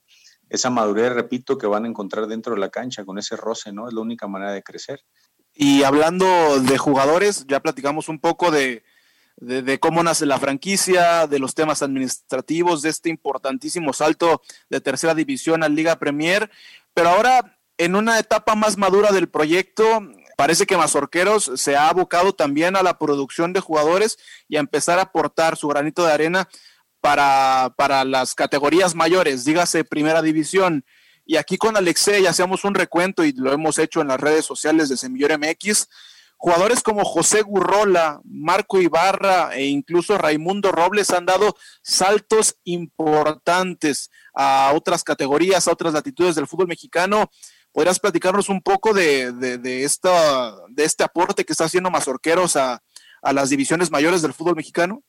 esa 0.53 0.69
madurez, 0.69 1.13
repito, 1.13 1.57
que 1.57 1.67
van 1.67 1.87
a 1.87 1.89
encontrar 1.89 2.27
dentro 2.27 2.55
de 2.55 2.61
la 2.61 2.69
cancha 2.69 3.07
con 3.07 3.19
ese 3.19 3.37
roce, 3.37 3.73
¿no? 3.73 3.89
Es 3.89 3.95
la 3.95 4.03
única 4.03 4.29
manera 4.29 4.53
de 4.53 4.63
crecer. 4.63 5.01
Y 5.55 5.83
hablando 5.83 6.61
de 6.61 6.77
jugadores, 6.77 7.47
ya 7.49 7.61
platicamos 7.61 8.11
un 8.11 8.19
poco 8.19 8.51
de, 8.51 8.85
de, 9.37 9.81
cómo 9.81 10.03
nace 10.03 10.27
la 10.27 10.39
franquicia, 10.39 11.27
de 11.27 11.39
los 11.39 11.55
temas 11.55 11.83
administrativos, 11.83 12.83
de 12.83 12.91
este 12.91 13.09
importantísimo 13.09 13.95
salto 13.95 14.43
de 14.69 14.83
tercera 14.83 15.15
división 15.15 15.63
a 15.63 15.71
Liga 15.71 15.99
Premier. 15.99 16.51
Pero 16.93 17.09
ahora, 17.09 17.59
en 17.79 17.97
una 17.97 18.19
etapa 18.19 18.55
más 18.55 18.77
madura 18.77 19.11
del 19.11 19.31
proyecto, 19.31 20.03
parece 20.37 20.67
que 20.67 20.77
Mazorqueros 20.77 21.51
se 21.55 21.77
ha 21.77 21.89
abocado 21.89 22.35
también 22.35 22.77
a 22.77 22.83
la 22.83 22.99
producción 22.99 23.55
de 23.55 23.61
jugadores 23.61 24.19
y 24.49 24.57
a 24.57 24.61
empezar 24.61 24.99
a 24.99 25.03
aportar 25.03 25.57
su 25.57 25.69
granito 25.69 26.05
de 26.05 26.13
arena 26.13 26.49
para, 27.03 27.75
para 27.77 28.05
las 28.05 28.35
categorías 28.35 28.95
mayores, 28.95 29.45
dígase 29.45 29.85
primera 29.85 30.23
división. 30.23 30.85
Y 31.27 31.37
aquí 31.37 31.59
con 31.59 31.77
Alexei 31.77 32.27
hacemos 32.27 32.65
un 32.65 32.75
recuento 32.75 33.25
y 33.25 33.33
lo 33.33 33.53
hemos 33.53 33.79
hecho 33.79 34.01
en 34.01 34.09
las 34.09 34.21
redes 34.21 34.47
sociales 34.47 34.89
de 34.89 34.97
Semillor 34.97 35.37
MX. 35.37 35.89
Jugadores 36.37 36.83
como 36.83 37.05
José 37.05 37.43
Gurrola, 37.43 38.21
Marco 38.25 38.81
Ibarra 38.81 39.55
e 39.55 39.67
incluso 39.67 40.17
Raimundo 40.17 40.71
Robles 40.71 41.11
han 41.11 41.27
dado 41.27 41.57
saltos 41.83 42.57
importantes 42.65 44.11
a 44.35 44.73
otras 44.75 45.03
categorías, 45.03 45.67
a 45.67 45.73
otras 45.73 45.95
latitudes 45.95 46.37
del 46.37 46.47
fútbol 46.47 46.69
mexicano. 46.69 47.31
¿Podrías 47.73 47.99
platicarnos 47.99 48.49
un 48.49 48.63
poco 48.63 48.95
de, 48.95 49.33
de, 49.33 49.85
esta, 49.85 50.55
de 50.69 50.85
este 50.85 51.03
aporte 51.03 51.45
que 51.45 51.53
está 51.53 51.65
haciendo 51.65 51.91
Mazorqueros 51.91 52.55
a, 52.55 52.81
a 53.23 53.33
las 53.33 53.51
divisiones 53.51 53.91
mayores 53.91 54.23
del 54.23 54.35
fútbol 54.35 54.55
mexicano? 54.55 55.03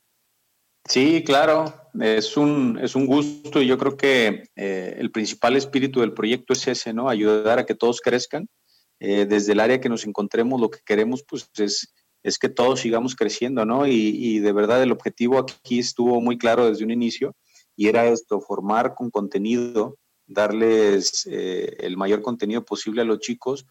Sí, 0.85 1.23
claro, 1.25 1.82
es 1.99 2.37
un, 2.37 2.79
es 2.81 2.95
un 2.95 3.05
gusto 3.05 3.61
y 3.61 3.67
yo 3.67 3.77
creo 3.77 3.97
que 3.97 4.49
eh, 4.55 4.95
el 4.97 5.11
principal 5.11 5.55
espíritu 5.55 5.99
del 5.99 6.13
proyecto 6.13 6.53
es 6.53 6.67
ese, 6.67 6.93
¿no? 6.93 7.09
Ayudar 7.09 7.59
a 7.59 7.65
que 7.65 7.75
todos 7.75 8.01
crezcan 8.01 8.47
eh, 8.99 9.25
desde 9.25 9.53
el 9.53 9.59
área 9.59 9.79
que 9.79 9.89
nos 9.89 10.05
encontremos, 10.05 10.59
lo 10.59 10.69
que 10.69 10.79
queremos 10.85 11.23
pues 11.27 11.49
es, 11.57 11.93
es 12.23 12.39
que 12.39 12.49
todos 12.49 12.79
sigamos 12.79 13.15
creciendo, 13.15 13.65
¿no? 13.65 13.85
Y, 13.85 14.39
de 14.39 14.51
verdad 14.53 14.81
el 14.81 14.91
objetivo 14.91 15.39
aquí 15.39 15.79
estuvo 15.79 16.19
muy 16.21 16.37
claro 16.37 16.69
desde 16.69 16.83
un 16.83 16.91
inicio 16.91 17.35
y 17.75 17.87
era 17.87 18.05
esto, 18.05 18.39
formar 18.39 18.95
con 18.95 19.09
contenido, 19.09 19.97
darles 20.25 21.27
eh, 21.29 21.75
el 21.79 21.97
mayor 21.97 22.21
contenido 22.21 22.63
posible 22.63 23.01
a 23.01 23.05
los 23.05 23.19
chicos 23.19 23.65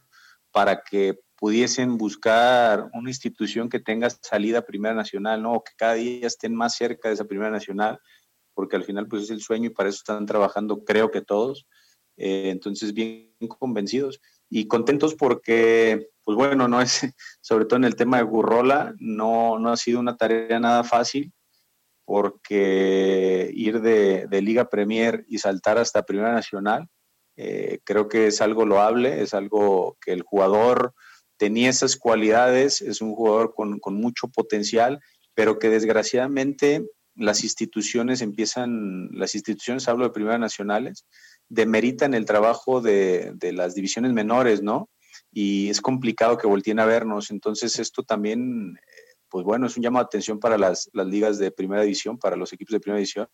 para 0.50 0.82
que 0.82 1.18
pudiesen 1.42 1.98
buscar 1.98 2.88
una 2.92 3.10
institución 3.10 3.68
que 3.68 3.80
tenga 3.80 4.08
salida 4.10 4.64
Primera 4.64 4.94
Nacional, 4.94 5.42
¿no? 5.42 5.54
O 5.54 5.64
que 5.64 5.72
cada 5.76 5.94
día 5.94 6.28
estén 6.28 6.54
más 6.54 6.76
cerca 6.76 7.08
de 7.08 7.14
esa 7.14 7.24
Primera 7.24 7.50
Nacional, 7.50 7.98
porque 8.54 8.76
al 8.76 8.84
final 8.84 9.08
pues 9.08 9.24
es 9.24 9.30
el 9.30 9.40
sueño 9.40 9.66
y 9.66 9.74
para 9.74 9.88
eso 9.88 9.96
están 9.96 10.24
trabajando 10.24 10.84
creo 10.84 11.10
que 11.10 11.20
todos. 11.20 11.66
Eh, 12.16 12.50
entonces, 12.50 12.94
bien 12.94 13.34
convencidos 13.58 14.20
y 14.48 14.68
contentos 14.68 15.16
porque, 15.16 16.10
pues 16.22 16.36
bueno, 16.36 16.68
no 16.68 16.80
es, 16.80 17.00
sobre 17.40 17.64
todo 17.64 17.78
en 17.78 17.86
el 17.86 17.96
tema 17.96 18.18
de 18.18 18.22
Gurrola, 18.22 18.94
no, 19.00 19.58
no 19.58 19.72
ha 19.72 19.76
sido 19.76 19.98
una 19.98 20.16
tarea 20.16 20.60
nada 20.60 20.84
fácil, 20.84 21.32
porque 22.04 23.50
ir 23.52 23.80
de, 23.80 24.28
Liga 24.40 24.68
Premier 24.68 25.24
y 25.26 25.38
saltar 25.38 25.76
hasta 25.78 26.04
Primera 26.04 26.32
Nacional, 26.32 26.86
eh, 27.34 27.80
creo 27.82 28.06
que 28.06 28.28
es 28.28 28.40
algo 28.40 28.64
loable, 28.64 29.22
es 29.22 29.34
algo 29.34 29.98
que 30.00 30.12
el 30.12 30.22
jugador 30.22 30.94
tenía 31.42 31.70
esas 31.70 31.96
cualidades, 31.96 32.80
es 32.80 33.00
un 33.00 33.16
jugador 33.16 33.52
con, 33.52 33.80
con 33.80 33.94
mucho 33.94 34.28
potencial, 34.28 35.00
pero 35.34 35.58
que 35.58 35.70
desgraciadamente 35.70 36.86
las 37.16 37.42
instituciones 37.42 38.20
empiezan, 38.20 39.08
las 39.10 39.34
instituciones, 39.34 39.88
hablo 39.88 40.04
de 40.04 40.12
Primera 40.12 40.38
Nacionales, 40.38 41.04
demeritan 41.48 42.14
el 42.14 42.26
trabajo 42.26 42.80
de, 42.80 43.34
las 43.40 43.74
divisiones 43.74 44.12
menores, 44.12 44.62
¿no? 44.62 44.88
Y 45.32 45.68
es 45.68 45.80
complicado 45.80 46.38
que 46.38 46.46
volteen 46.46 46.78
a 46.78 46.84
vernos. 46.84 47.32
Entonces, 47.32 47.76
esto 47.80 48.04
también, 48.04 48.78
pues 49.28 49.44
bueno, 49.44 49.66
es 49.66 49.76
un 49.76 49.82
llamado 49.82 50.04
de 50.04 50.10
atención 50.10 50.38
para 50.38 50.56
las, 50.56 50.88
ligas 50.94 51.40
de 51.40 51.50
primera 51.50 51.82
división, 51.82 52.18
para 52.18 52.36
los 52.36 52.52
equipos 52.52 52.70
de 52.70 52.78
primera 52.78 52.98
división, 52.98 53.26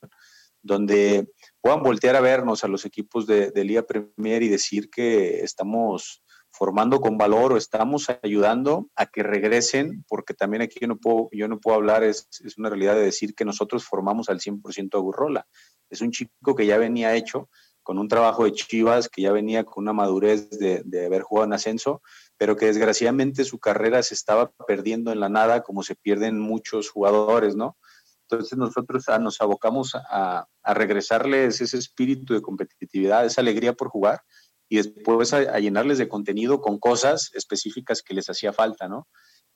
donde 0.62 1.28
puedan 1.60 1.82
voltear 1.82 2.16
a 2.16 2.22
vernos 2.22 2.64
a 2.64 2.68
los 2.68 2.86
equipos 2.86 3.26
de, 3.26 3.52
Liga 3.54 3.82
Premier 3.82 4.42
y 4.42 4.48
decir 4.48 4.88
que 4.88 5.40
estamos 5.40 6.22
formando 6.58 7.00
con 7.00 7.16
valor 7.16 7.52
o 7.52 7.56
estamos 7.56 8.08
ayudando 8.20 8.90
a 8.96 9.06
que 9.06 9.22
regresen, 9.22 10.04
porque 10.08 10.34
también 10.34 10.62
aquí 10.62 10.80
yo 10.80 10.88
no 10.88 10.96
puedo, 10.96 11.28
yo 11.30 11.46
no 11.46 11.60
puedo 11.60 11.76
hablar, 11.76 12.02
es, 12.02 12.26
una 12.56 12.68
realidad 12.68 12.96
de 12.96 13.02
decir 13.02 13.36
que 13.36 13.44
nosotros 13.44 13.84
formamos 13.84 14.28
al 14.28 14.40
100% 14.40 14.96
a 14.96 14.98
Gurrola. 14.98 15.46
Es 15.88 16.00
un 16.00 16.10
chico 16.10 16.56
que 16.56 16.66
ya 16.66 16.76
venía 16.76 17.14
hecho, 17.14 17.48
con 17.84 17.96
un 17.96 18.08
trabajo 18.08 18.44
de 18.44 18.52
Chivas 18.52 19.08
que 19.08 19.22
ya 19.22 19.30
venía 19.30 19.62
con 19.62 19.84
una 19.84 19.92
madurez 19.92 20.50
de, 20.50 21.06
haber 21.06 21.22
jugado 21.22 21.46
en 21.46 21.52
ascenso, 21.52 22.02
pero 22.36 22.56
que 22.56 22.66
desgraciadamente 22.66 23.44
su 23.44 23.60
carrera 23.60 24.02
se 24.02 24.14
estaba 24.14 24.50
perdiendo 24.66 25.12
en 25.12 25.20
la 25.20 25.28
nada, 25.28 25.62
como 25.62 25.84
se 25.84 25.94
pierden 25.94 26.40
muchos 26.40 26.90
jugadores, 26.90 27.54
¿no? 27.54 27.76
Entonces 28.22 28.58
nosotros 28.58 29.08
ah, 29.08 29.20
nos 29.20 29.40
abocamos 29.40 29.94
a, 29.94 30.46
regresarles 30.64 31.60
ese 31.60 31.78
espíritu 31.78 32.34
de 32.34 32.42
competitividad, 32.42 33.24
esa 33.24 33.42
alegría 33.42 33.74
por 33.74 33.88
jugar 33.88 34.20
y 34.68 34.76
después 34.76 35.32
a, 35.32 35.58
llenarles 35.58 35.98
de 35.98 36.08
contenido 36.08 36.60
con 36.60 36.78
cosas 36.78 37.30
específicas 37.34 38.02
que 38.02 38.14
les 38.14 38.28
hacía 38.28 38.52
falta, 38.52 38.88
¿no? 38.88 39.08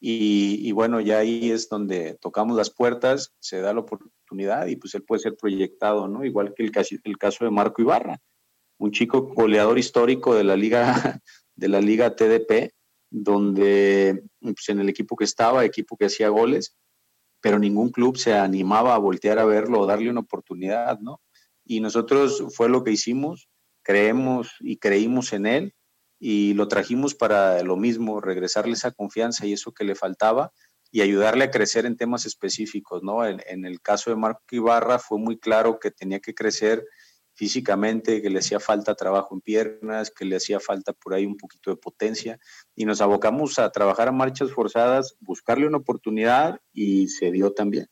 Y, 0.04 0.72
bueno, 0.72 1.00
ya 1.00 1.18
ahí 1.18 1.52
es 1.52 1.68
donde 1.68 2.18
tocamos 2.20 2.56
las 2.56 2.70
puertas, 2.70 3.32
se 3.38 3.60
da 3.60 3.72
la 3.72 3.80
oportunidad 3.80 4.66
y 4.66 4.74
pues 4.74 4.96
él 4.96 5.04
puede 5.04 5.22
ser 5.22 5.36
proyectado, 5.36 6.08
¿no? 6.08 6.24
Igual 6.24 6.54
que 6.54 6.64
el, 6.64 6.72
el 7.04 7.18
caso 7.18 7.44
de 7.44 7.52
Marco 7.52 7.82
Ibarra, 7.82 8.18
un 8.78 8.90
chico 8.90 9.32
goleador 9.32 9.78
histórico 9.78 10.34
de 10.34 10.42
la 10.42 10.56
liga, 10.56 11.20
de 11.54 11.68
la 11.68 11.80
liga 11.80 12.16
TDP, 12.16 12.72
donde 13.10 14.24
pues, 14.40 14.68
en 14.70 14.80
el 14.80 14.88
equipo 14.88 15.14
que 15.14 15.24
estaba, 15.24 15.64
equipo 15.64 15.96
que 15.96 16.06
hacía 16.06 16.30
goles, 16.30 16.76
pero 17.40 17.58
ningún 17.58 17.90
club 17.90 18.16
se 18.16 18.34
animaba 18.34 18.94
a 18.94 18.98
voltear 18.98 19.38
a 19.38 19.44
verlo 19.44 19.80
o 19.80 19.86
darle 19.86 20.10
una 20.10 20.20
oportunidad, 20.20 20.98
¿no? 20.98 21.20
Y 21.64 21.80
nosotros 21.80 22.44
fue 22.54 22.68
lo 22.68 22.82
que 22.82 22.90
hicimos, 22.90 23.48
creemos 23.82 24.54
y 24.60 24.78
creímos 24.78 25.32
en 25.32 25.46
él 25.46 25.74
y 26.18 26.54
lo 26.54 26.68
trajimos 26.68 27.14
para 27.14 27.62
lo 27.62 27.76
mismo, 27.76 28.20
regresarle 28.20 28.74
esa 28.74 28.92
confianza 28.92 29.44
y 29.46 29.54
eso 29.54 29.72
que 29.72 29.84
le 29.84 29.94
faltaba 29.94 30.52
y 30.92 31.00
ayudarle 31.00 31.44
a 31.44 31.50
crecer 31.50 31.86
en 31.86 31.96
temas 31.96 32.26
específicos, 32.26 33.02
¿no? 33.02 33.26
En, 33.26 33.64
el 33.64 33.80
caso 33.80 34.10
de 34.10 34.16
Marco 34.16 34.40
Ibarra 34.50 34.98
fue 34.98 35.18
muy 35.18 35.38
claro 35.38 35.80
que 35.80 35.90
tenía 35.90 36.20
que 36.20 36.34
crecer 36.34 36.86
físicamente, 37.34 38.20
que 38.20 38.28
le 38.28 38.40
hacía 38.40 38.60
falta 38.60 38.94
trabajo 38.94 39.34
en 39.34 39.40
piernas, 39.40 40.10
que 40.10 40.26
le 40.26 40.36
hacía 40.36 40.60
falta 40.60 40.92
por 40.92 41.14
ahí 41.14 41.24
un 41.24 41.38
poquito 41.38 41.70
de 41.70 41.76
potencia 41.76 42.38
y 42.76 42.84
nos 42.84 43.00
abocamos 43.00 43.58
a 43.58 43.72
trabajar 43.72 44.08
a 44.08 44.12
marchas 44.12 44.52
forzadas, 44.52 45.16
buscarle 45.18 45.66
una 45.66 45.78
oportunidad 45.78 46.60
y 46.74 47.08
se 47.08 47.32
dio 47.32 47.52
también. 47.52 47.88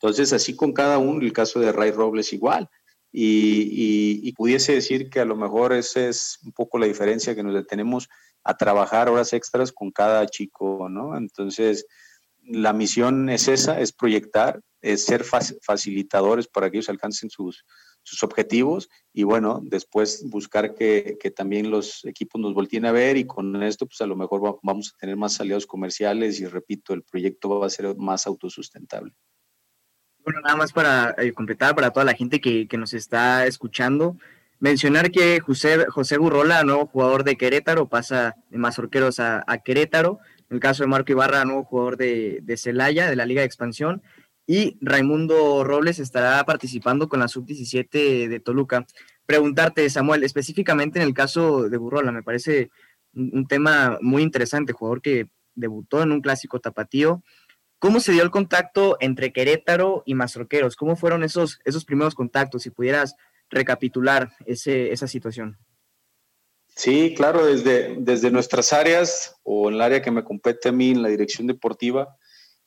Entonces, 0.00 0.32
así 0.32 0.54
con 0.54 0.72
cada 0.72 0.98
uno, 0.98 1.20
el 1.20 1.32
caso 1.32 1.58
de 1.58 1.72
Ray 1.72 1.90
Robles 1.90 2.32
igual, 2.32 2.70
y, 3.16 4.32
pudiese 4.32 4.72
decir 4.72 5.08
que 5.08 5.20
a 5.20 5.24
lo 5.24 5.36
mejor 5.36 5.72
esa 5.72 6.08
es 6.08 6.40
un 6.44 6.50
poco 6.50 6.78
la 6.78 6.86
diferencia 6.86 7.34
que 7.34 7.44
nos 7.44 7.54
detenemos 7.54 8.08
a 8.42 8.56
trabajar 8.56 9.08
horas 9.08 9.32
extras 9.32 9.72
con 9.72 9.92
cada 9.92 10.26
chico, 10.26 10.88
¿no? 10.90 11.16
Entonces, 11.16 11.86
la 12.42 12.72
misión 12.72 13.30
es 13.30 13.46
esa, 13.46 13.80
es 13.80 13.92
proyectar, 13.92 14.60
es 14.82 15.04
ser 15.04 15.24
facilitadores 15.24 16.48
para 16.48 16.70
que 16.70 16.78
ellos 16.78 16.88
alcancen 16.88 17.30
sus, 17.30 17.64
sus 18.02 18.24
objetivos 18.24 18.90
y 19.12 19.22
bueno, 19.22 19.60
después 19.62 20.28
buscar 20.28 20.74
que, 20.74 21.16
que, 21.20 21.30
también 21.30 21.70
los 21.70 22.04
equipos 22.04 22.40
nos 22.40 22.52
volteen 22.52 22.84
a 22.84 22.92
ver 22.92 23.16
y 23.16 23.26
con 23.26 23.62
esto 23.62 23.86
pues 23.86 24.00
a 24.00 24.06
lo 24.06 24.16
mejor 24.16 24.58
vamos 24.62 24.92
a 24.92 24.98
tener 24.98 25.16
más 25.16 25.40
aliados 25.40 25.66
comerciales 25.66 26.40
y 26.40 26.46
repito, 26.46 26.92
el 26.92 27.04
proyecto 27.04 27.60
va 27.60 27.66
a 27.66 27.70
ser 27.70 27.96
más 27.96 28.26
autosustentable. 28.26 29.14
Bueno, 30.24 30.40
nada 30.42 30.56
más 30.56 30.72
para 30.72 31.14
eh, 31.18 31.32
completar 31.32 31.74
para 31.74 31.90
toda 31.90 32.04
la 32.04 32.14
gente 32.14 32.40
que, 32.40 32.66
nos 32.78 32.94
está 32.94 33.46
escuchando, 33.46 34.16
mencionar 34.58 35.10
que 35.10 35.40
José, 35.40 35.86
José 35.88 36.16
Gurrola, 36.16 36.64
nuevo 36.64 36.86
jugador 36.86 37.24
de 37.24 37.36
Querétaro, 37.36 37.88
pasa 37.88 38.34
de 38.50 38.58
Mazorqueros 38.58 39.20
a, 39.20 39.44
a 39.46 39.58
Querétaro, 39.58 40.18
el 40.50 40.60
caso 40.60 40.82
de 40.82 40.88
Marco 40.88 41.12
Ibarra, 41.12 41.44
nuevo 41.44 41.64
jugador 41.64 41.96
de, 41.96 42.40
de 42.42 42.56
Celaya, 42.56 43.08
de 43.08 43.16
la 43.16 43.26
Liga 43.26 43.42
de 43.42 43.46
Expansión, 43.46 44.02
y 44.46 44.76
Raimundo 44.80 45.64
Robles 45.64 45.98
estará 45.98 46.42
participando 46.44 47.08
con 47.08 47.20
la 47.20 47.28
sub-17 47.28 48.28
de 48.28 48.40
Toluca. 48.40 48.86
Preguntarte, 49.26 49.88
Samuel, 49.88 50.22
específicamente 50.22 50.98
en 50.98 51.06
el 51.06 51.14
caso 51.14 51.68
de 51.68 51.76
Burrola, 51.78 52.12
me 52.12 52.22
parece 52.22 52.70
un, 53.14 53.46
tema 53.46 53.98
muy 54.02 54.22
interesante, 54.22 54.72
jugador 54.72 55.00
que 55.00 55.28
debutó 55.54 56.02
en 56.02 56.12
un 56.12 56.20
clásico 56.20 56.60
tapatío. 56.60 57.22
¿Cómo 57.84 58.00
se 58.00 58.12
dio 58.12 58.22
el 58.22 58.30
contacto 58.30 58.96
entre 58.98 59.30
Querétaro 59.30 60.04
y 60.06 60.14
Mazorqueros? 60.14 60.74
¿Cómo 60.74 60.96
fueron 60.96 61.22
esos, 61.22 61.60
esos 61.66 61.84
primeros 61.84 62.14
contactos? 62.14 62.62
Si 62.62 62.70
pudieras 62.70 63.14
recapitular 63.50 64.32
ese, 64.46 64.90
esa 64.90 65.06
situación. 65.06 65.58
Sí, 66.74 67.12
claro, 67.14 67.44
desde, 67.44 67.94
desde 67.98 68.30
nuestras 68.30 68.72
áreas 68.72 69.36
o 69.42 69.68
en 69.68 69.74
el 69.74 69.82
área 69.82 70.00
que 70.00 70.10
me 70.10 70.24
compete 70.24 70.70
a 70.70 70.72
mí, 70.72 70.92
en 70.92 71.02
la 71.02 71.10
dirección 71.10 71.46
deportiva, 71.46 72.16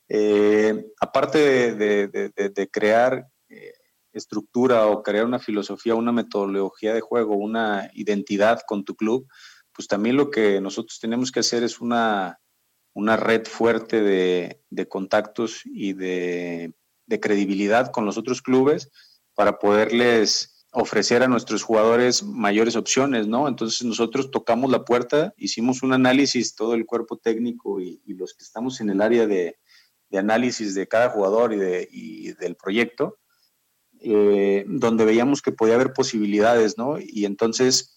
eh, 0.08 0.86
aparte 1.02 1.74
de, 1.74 2.70
crear 2.72 3.26
eh, 3.50 3.74
estructura 4.14 4.86
o 4.86 5.02
crear 5.02 5.26
una 5.26 5.40
filosofía, 5.40 5.96
una 5.96 6.12
metodología 6.12 6.94
de 6.94 7.02
juego, 7.02 7.38
una 7.38 7.90
identidad 7.96 8.62
con 8.68 8.86
tu 8.86 8.96
club, 8.96 9.28
pues 9.74 9.88
también 9.88 10.16
lo 10.16 10.30
que 10.30 10.62
nosotros 10.62 11.00
tenemos 11.00 11.32
que 11.32 11.40
hacer 11.40 11.64
es 11.64 11.82
una, 11.82 12.40
una 12.98 13.18
red 13.18 13.46
fuerte 13.46 14.02
de, 14.02 14.88
contactos 14.88 15.62
y 15.66 15.94
de, 15.94 16.74
credibilidad 17.22 17.92
con 17.92 18.06
los 18.06 18.18
otros 18.18 18.42
clubes 18.42 18.90
para 19.34 19.60
poderles 19.60 20.66
ofrecer 20.72 21.24
a 21.24 21.28
nuestros 21.28 21.64
jugadores 21.64 22.24
mayores 22.24 22.76
opciones, 22.76 23.28
¿no? 23.28 23.48
Entonces 23.48 23.84
nosotros 23.84 24.30
tocamos 24.32 24.70
la 24.70 24.84
puerta, 24.84 25.34
hicimos 25.38 25.82
un 25.82 25.94
análisis, 25.94 26.56
todo 26.56 26.74
el 26.74 26.86
cuerpo 26.86 27.18
técnico 27.18 27.80
y 27.80 28.02
los 28.06 28.34
que 28.34 28.44
estamos 28.44 28.82
en 28.82 28.90
el 28.90 29.02
área 29.02 29.26
de, 29.26 29.58
de 30.10 30.18
análisis 30.18 30.76
de 30.76 30.88
cada 30.88 31.10
jugador 31.10 31.54
y, 31.54 31.58
de, 31.58 32.36
del 32.40 32.56
proyecto, 32.56 33.20
eh, 34.00 34.66
donde 34.68 35.06
veíamos 35.06 35.42
que 35.42 35.52
podía 35.52 35.76
haber 35.76 35.94
posibilidades, 35.94 36.78
¿no? 36.78 36.98
Y 37.00 37.26
entonces, 37.26 37.97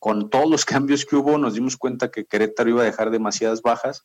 con 0.00 0.30
todos 0.30 0.50
los 0.50 0.64
cambios 0.64 1.06
que 1.06 1.14
hubo, 1.14 1.38
nos 1.38 1.54
dimos 1.54 1.76
cuenta 1.76 2.10
que 2.10 2.24
Querétaro 2.26 2.70
iba 2.70 2.82
a 2.82 2.86
dejar 2.86 3.12
demasiadas 3.12 3.62
bajas. 3.62 4.04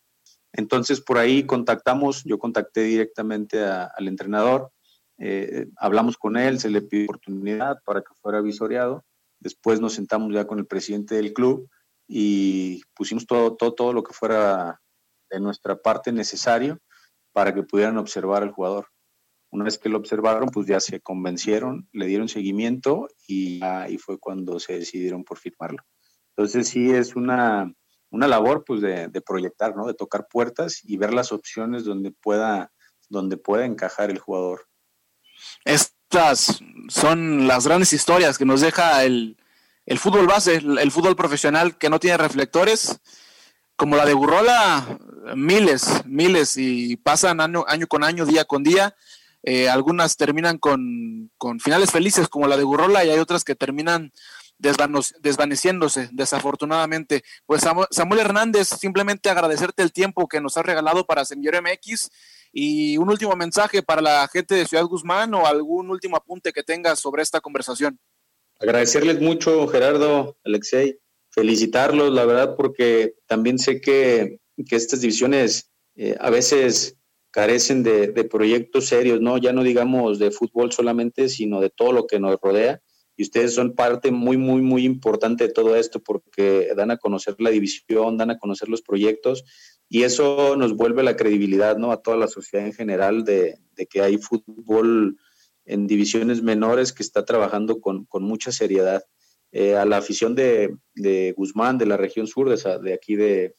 Entonces, 0.54 1.02
por 1.02 1.18
ahí 1.18 1.46
contactamos, 1.46 2.24
yo 2.24 2.38
contacté 2.38 2.84
directamente 2.84 3.66
al 3.66 4.08
entrenador, 4.08 4.72
eh, 5.18 5.68
hablamos 5.78 6.18
con 6.18 6.38
él, 6.38 6.60
se 6.60 6.70
le 6.70 6.82
pidió 6.82 7.06
oportunidad 7.06 7.78
para 7.86 8.02
que 8.02 8.14
fuera 8.22 8.42
visoreado. 8.42 9.04
Después 9.40 9.82
nos 9.82 9.94
sentamos 9.94 10.34
ya 10.34 10.46
con 10.46 10.60
el 10.60 10.66
presidente 10.66 11.16
del 11.16 11.34
club 11.34 11.70
y 12.08 12.84
pusimos 12.94 13.26
todo, 13.26 13.56
todo, 13.56 13.74
todo 13.74 13.94
lo 13.94 14.04
que 14.04 14.14
fuera 14.14 14.82
de 15.30 15.40
nuestra 15.40 15.76
parte 15.76 16.12
necesario 16.12 16.80
para 17.34 17.54
que 17.54 17.64
pudieran 17.64 17.98
observar 17.98 18.44
al 18.44 18.52
jugador. 18.52 18.88
Una 19.52 19.66
vez 19.66 19.78
que 19.78 19.90
lo 19.90 19.98
observaron, 19.98 20.50
pues 20.50 20.68
ya 20.68 20.80
se 20.80 21.00
convencieron, 21.00 21.88
le 21.94 22.08
dieron 22.08 22.28
seguimiento 22.28 23.08
y 23.28 23.64
ahí 23.64 23.98
fue 23.98 24.20
cuando 24.20 24.60
se 24.60 24.80
decidieron 24.80 25.24
por 25.24 25.38
firmarlo. 25.38 25.84
Entonces 26.36 26.68
sí 26.68 26.92
es 26.92 27.16
una, 27.16 27.74
una 28.10 28.28
labor 28.28 28.64
pues 28.66 28.82
de, 28.82 29.10
proyectar, 29.26 29.76
¿no? 29.76 29.88
De 29.88 29.94
tocar 29.94 30.28
puertas 30.30 30.82
y 30.84 30.98
ver 30.98 31.14
las 31.14 31.32
opciones 31.32 31.86
donde 31.86 32.12
pueda, 32.12 32.72
donde 33.10 33.38
pueda 33.38 33.66
encajar 33.66 34.10
el 34.10 34.20
jugador. 34.20 34.68
Estas 35.64 36.60
son 36.90 37.48
las 37.48 37.66
grandes 37.66 37.94
historias 37.94 38.38
que 38.38 38.46
nos 38.46 38.62
deja 38.62 39.04
el, 39.06 39.38
el 39.86 40.00
fútbol 40.00 40.28
base, 40.28 40.56
el, 40.56 40.78
el, 40.80 40.92
fútbol 40.92 41.16
profesional 41.16 41.78
que 41.78 41.90
no 41.90 42.00
tiene 42.00 42.18
reflectores, 42.18 43.00
como 43.76 43.96
la 43.96 44.06
de 44.06 44.14
Burrola, 44.14 44.98
miles, 45.36 46.06
miles, 46.06 46.58
y 46.58 46.96
pasan 46.98 47.42
año, 47.42 47.66
año 47.68 47.88
con 47.88 48.04
año, 48.04 48.26
día 48.26 48.46
con 48.46 48.64
día. 48.64 48.96
Eh, 49.48 49.70
algunas 49.70 50.18
terminan 50.18 50.58
con, 50.58 51.32
finales 51.60 51.92
felices, 51.92 52.28
como 52.28 52.48
la 52.48 52.58
de 52.58 52.64
Burrola, 52.64 53.06
y 53.06 53.12
hay 53.12 53.20
otras 53.20 53.44
que 53.44 53.56
terminan 53.56 54.12
desvaneciéndose, 54.58 56.10
desafortunadamente. 56.12 57.24
Pues 57.46 57.64
Samuel 57.92 58.20
Hernández, 58.20 58.70
simplemente 58.70 59.30
agradecerte 59.30 59.84
el 59.84 59.94
tiempo 59.94 60.28
que 60.28 60.42
nos 60.42 60.58
has 60.58 60.66
regalado 60.66 61.06
para 61.06 61.26
Semillero 61.26 61.62
MX 61.62 62.10
y 62.52 62.98
un 62.98 63.10
último 63.10 63.36
mensaje 63.36 63.84
para 63.84 64.02
la 64.02 64.28
gente 64.32 64.56
de 64.56 64.66
Ciudad 64.66 64.86
Guzmán 64.86 65.34
o 65.34 65.46
algún 65.46 65.92
último 65.92 66.16
apunte 66.16 66.52
que 66.52 66.64
tengas 66.64 67.00
sobre 67.00 67.22
esta 67.22 67.42
conversación. 67.42 68.00
Agradecerles 68.60 69.20
mucho, 69.20 69.68
Gerardo, 69.68 70.38
Alexei, 70.46 70.98
felicitarlos, 71.30 72.12
la 72.12 72.26
verdad, 72.26 72.56
porque 72.56 73.16
también 73.28 73.60
sé 73.60 73.82
que 73.82 74.40
que 74.64 74.76
estas 74.76 75.02
divisiones 75.02 75.72
eh, 75.96 76.16
a 76.20 76.30
veces 76.30 76.98
carecen 77.36 77.84
de, 77.84 78.24
proyectos 78.32 78.86
serios, 78.86 79.20
¿no? 79.20 79.38
Ya 79.38 79.52
no 79.52 79.62
digamos 79.62 80.20
de 80.20 80.32
fútbol 80.32 80.72
solamente, 80.72 81.28
sino 81.28 81.60
de 81.60 81.70
todo 81.70 81.92
lo 81.92 82.08
que 82.08 82.18
nos 82.18 82.40
rodea. 82.42 82.82
Y 83.18 83.24
ustedes 83.24 83.54
son 83.54 83.76
parte 83.76 84.10
muy, 84.10 84.38
muy, 84.38 84.62
muy 84.62 84.86
importante 84.86 85.48
de 85.48 85.54
todo 85.54 85.76
esto 85.76 86.02
porque 86.02 86.70
dan 86.78 86.92
a 86.92 86.98
conocer 86.98 87.36
la 87.40 87.50
división, 87.50 88.16
dan 88.16 88.32
a 88.32 88.40
conocer 88.40 88.70
los 88.70 88.82
proyectos 88.82 89.44
y 89.90 90.04
eso 90.04 90.56
nos 90.56 90.78
vuelve 90.78 91.04
la 91.04 91.18
credibilidad, 91.18 91.76
¿no? 91.76 91.92
A 91.92 92.02
toda 92.02 92.16
la 92.16 92.30
sociedad 92.30 92.66
en 92.66 92.72
general 92.72 93.26
de, 93.26 93.60
que 93.90 94.02
hay 94.02 94.18
fútbol 94.18 95.18
en 95.66 95.88
divisiones 95.88 96.42
menores 96.42 96.94
que 96.94 97.04
está 97.04 97.26
trabajando 97.26 97.82
con, 97.82 98.08
mucha 98.22 98.54
seriedad. 98.54 99.04
Eh, 99.52 99.76
a 99.76 99.84
la 99.84 99.98
afición 99.98 100.36
de, 100.36 100.74
Guzmán, 101.36 101.78
de 101.78 101.86
la 101.86 101.98
región 101.98 102.28
sur, 102.28 102.48
de, 102.48 102.80
de 102.80 102.94
aquí 102.94 103.18
de 103.18 103.54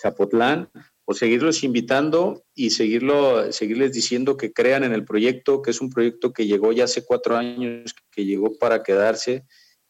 Zapotlán, 0.00 0.70
o 1.10 1.14
seguirlos 1.14 1.64
invitando 1.64 2.44
y 2.54 2.68
seguirlo, 2.68 3.50
seguirles 3.50 3.94
diciendo 3.94 4.36
que 4.36 4.52
crean 4.52 4.84
en 4.84 4.92
el 4.92 5.06
proyecto, 5.06 5.62
que 5.62 5.70
es 5.70 5.80
un 5.80 5.88
proyecto 5.88 6.34
que 6.34 6.46
llegó 6.46 6.70
ya 6.70 6.84
hace 6.84 7.02
cuatro 7.02 7.34
años, 7.34 7.94
que 8.10 8.26
llegó 8.26 8.58
para 8.58 8.82
quedarse, 8.82 9.46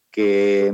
que, 0.09 0.71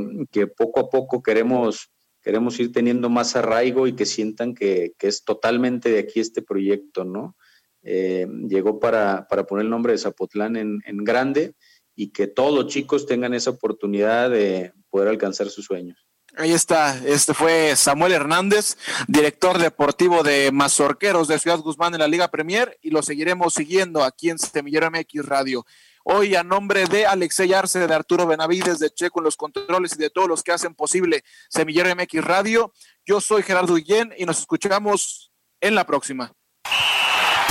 poco 0.56 0.82
a 0.82 0.90
poco 0.92 1.24
queremos, 1.24 1.92
queremos 2.22 2.60
ir 2.60 2.72
teniendo 2.72 3.10
más 3.10 3.36
arraigo 3.36 3.88
y 3.88 3.96
que 3.96 4.06
sientan 4.06 4.54
que, 4.54 4.94
es 5.00 5.24
totalmente 5.24 5.90
de 5.90 5.98
aquí 5.98 6.20
este 6.20 6.44
proyecto, 6.44 7.06
¿no? 7.06 7.36
Eh, 7.82 8.28
llegó 8.48 8.80
para, 8.80 9.28
poner 9.50 9.66
el 9.66 9.72
nombre 9.72 9.94
de 9.94 9.98
Zapotlán 9.98 10.58
en, 10.58 10.80
en 10.86 10.98
grande 10.98 11.56
y 11.96 12.12
que 12.12 12.28
todos 12.28 12.54
los 12.54 12.72
chicos 12.72 13.08
tengan 13.08 13.34
esa 13.34 13.50
oportunidad 13.50 14.30
de 14.30 14.74
poder 14.92 15.08
alcanzar 15.08 15.50
sus 15.50 15.66
sueños. 15.66 16.06
Ahí 16.38 16.52
está, 16.52 17.00
este 17.06 17.34
fue 17.34 17.78
Samuel 17.78 18.12
Hernández, 18.12 18.78
director 19.08 19.58
deportivo 19.58 20.22
de 20.22 20.52
Mazorqueros 20.52 21.30
de 21.30 21.40
Ciudad 21.40 21.60
Guzmán 21.60 21.94
en 21.94 22.02
la 22.02 22.10
Liga 22.10 22.28
Premier 22.28 22.78
y 22.82 22.90
lo 22.90 23.02
seguiremos 23.02 23.54
siguiendo 23.54 24.04
aquí 24.04 24.30
en 24.30 24.38
Semillero 24.38 24.92
MX 24.92 25.26
Radio. 25.26 25.66
Hoy 26.04 26.36
a 26.36 26.44
nombre 26.44 26.88
de 26.88 27.06
Alexey 27.06 27.54
Arce, 27.54 27.88
de 27.88 27.94
Arturo 27.94 28.28
Benavides, 28.28 28.80
de 28.80 28.90
Checo 28.90 29.22
en 29.22 29.24
los 29.24 29.38
controles 29.38 29.94
y 29.96 29.98
de 29.98 30.10
todos 30.10 30.28
los 30.28 30.44
que 30.44 30.52
hacen 30.52 30.76
posible 30.76 31.24
Semillero 31.50 31.96
MX 31.96 32.26
Radio, 32.26 32.74
yo 33.06 33.22
soy 33.22 33.42
Gerardo 33.42 33.76
Guillén 33.76 34.14
y 34.18 34.26
nos 34.26 34.40
escuchamos 34.40 35.32
en 35.62 35.74
la 35.74 35.86
próxima. 35.86 36.34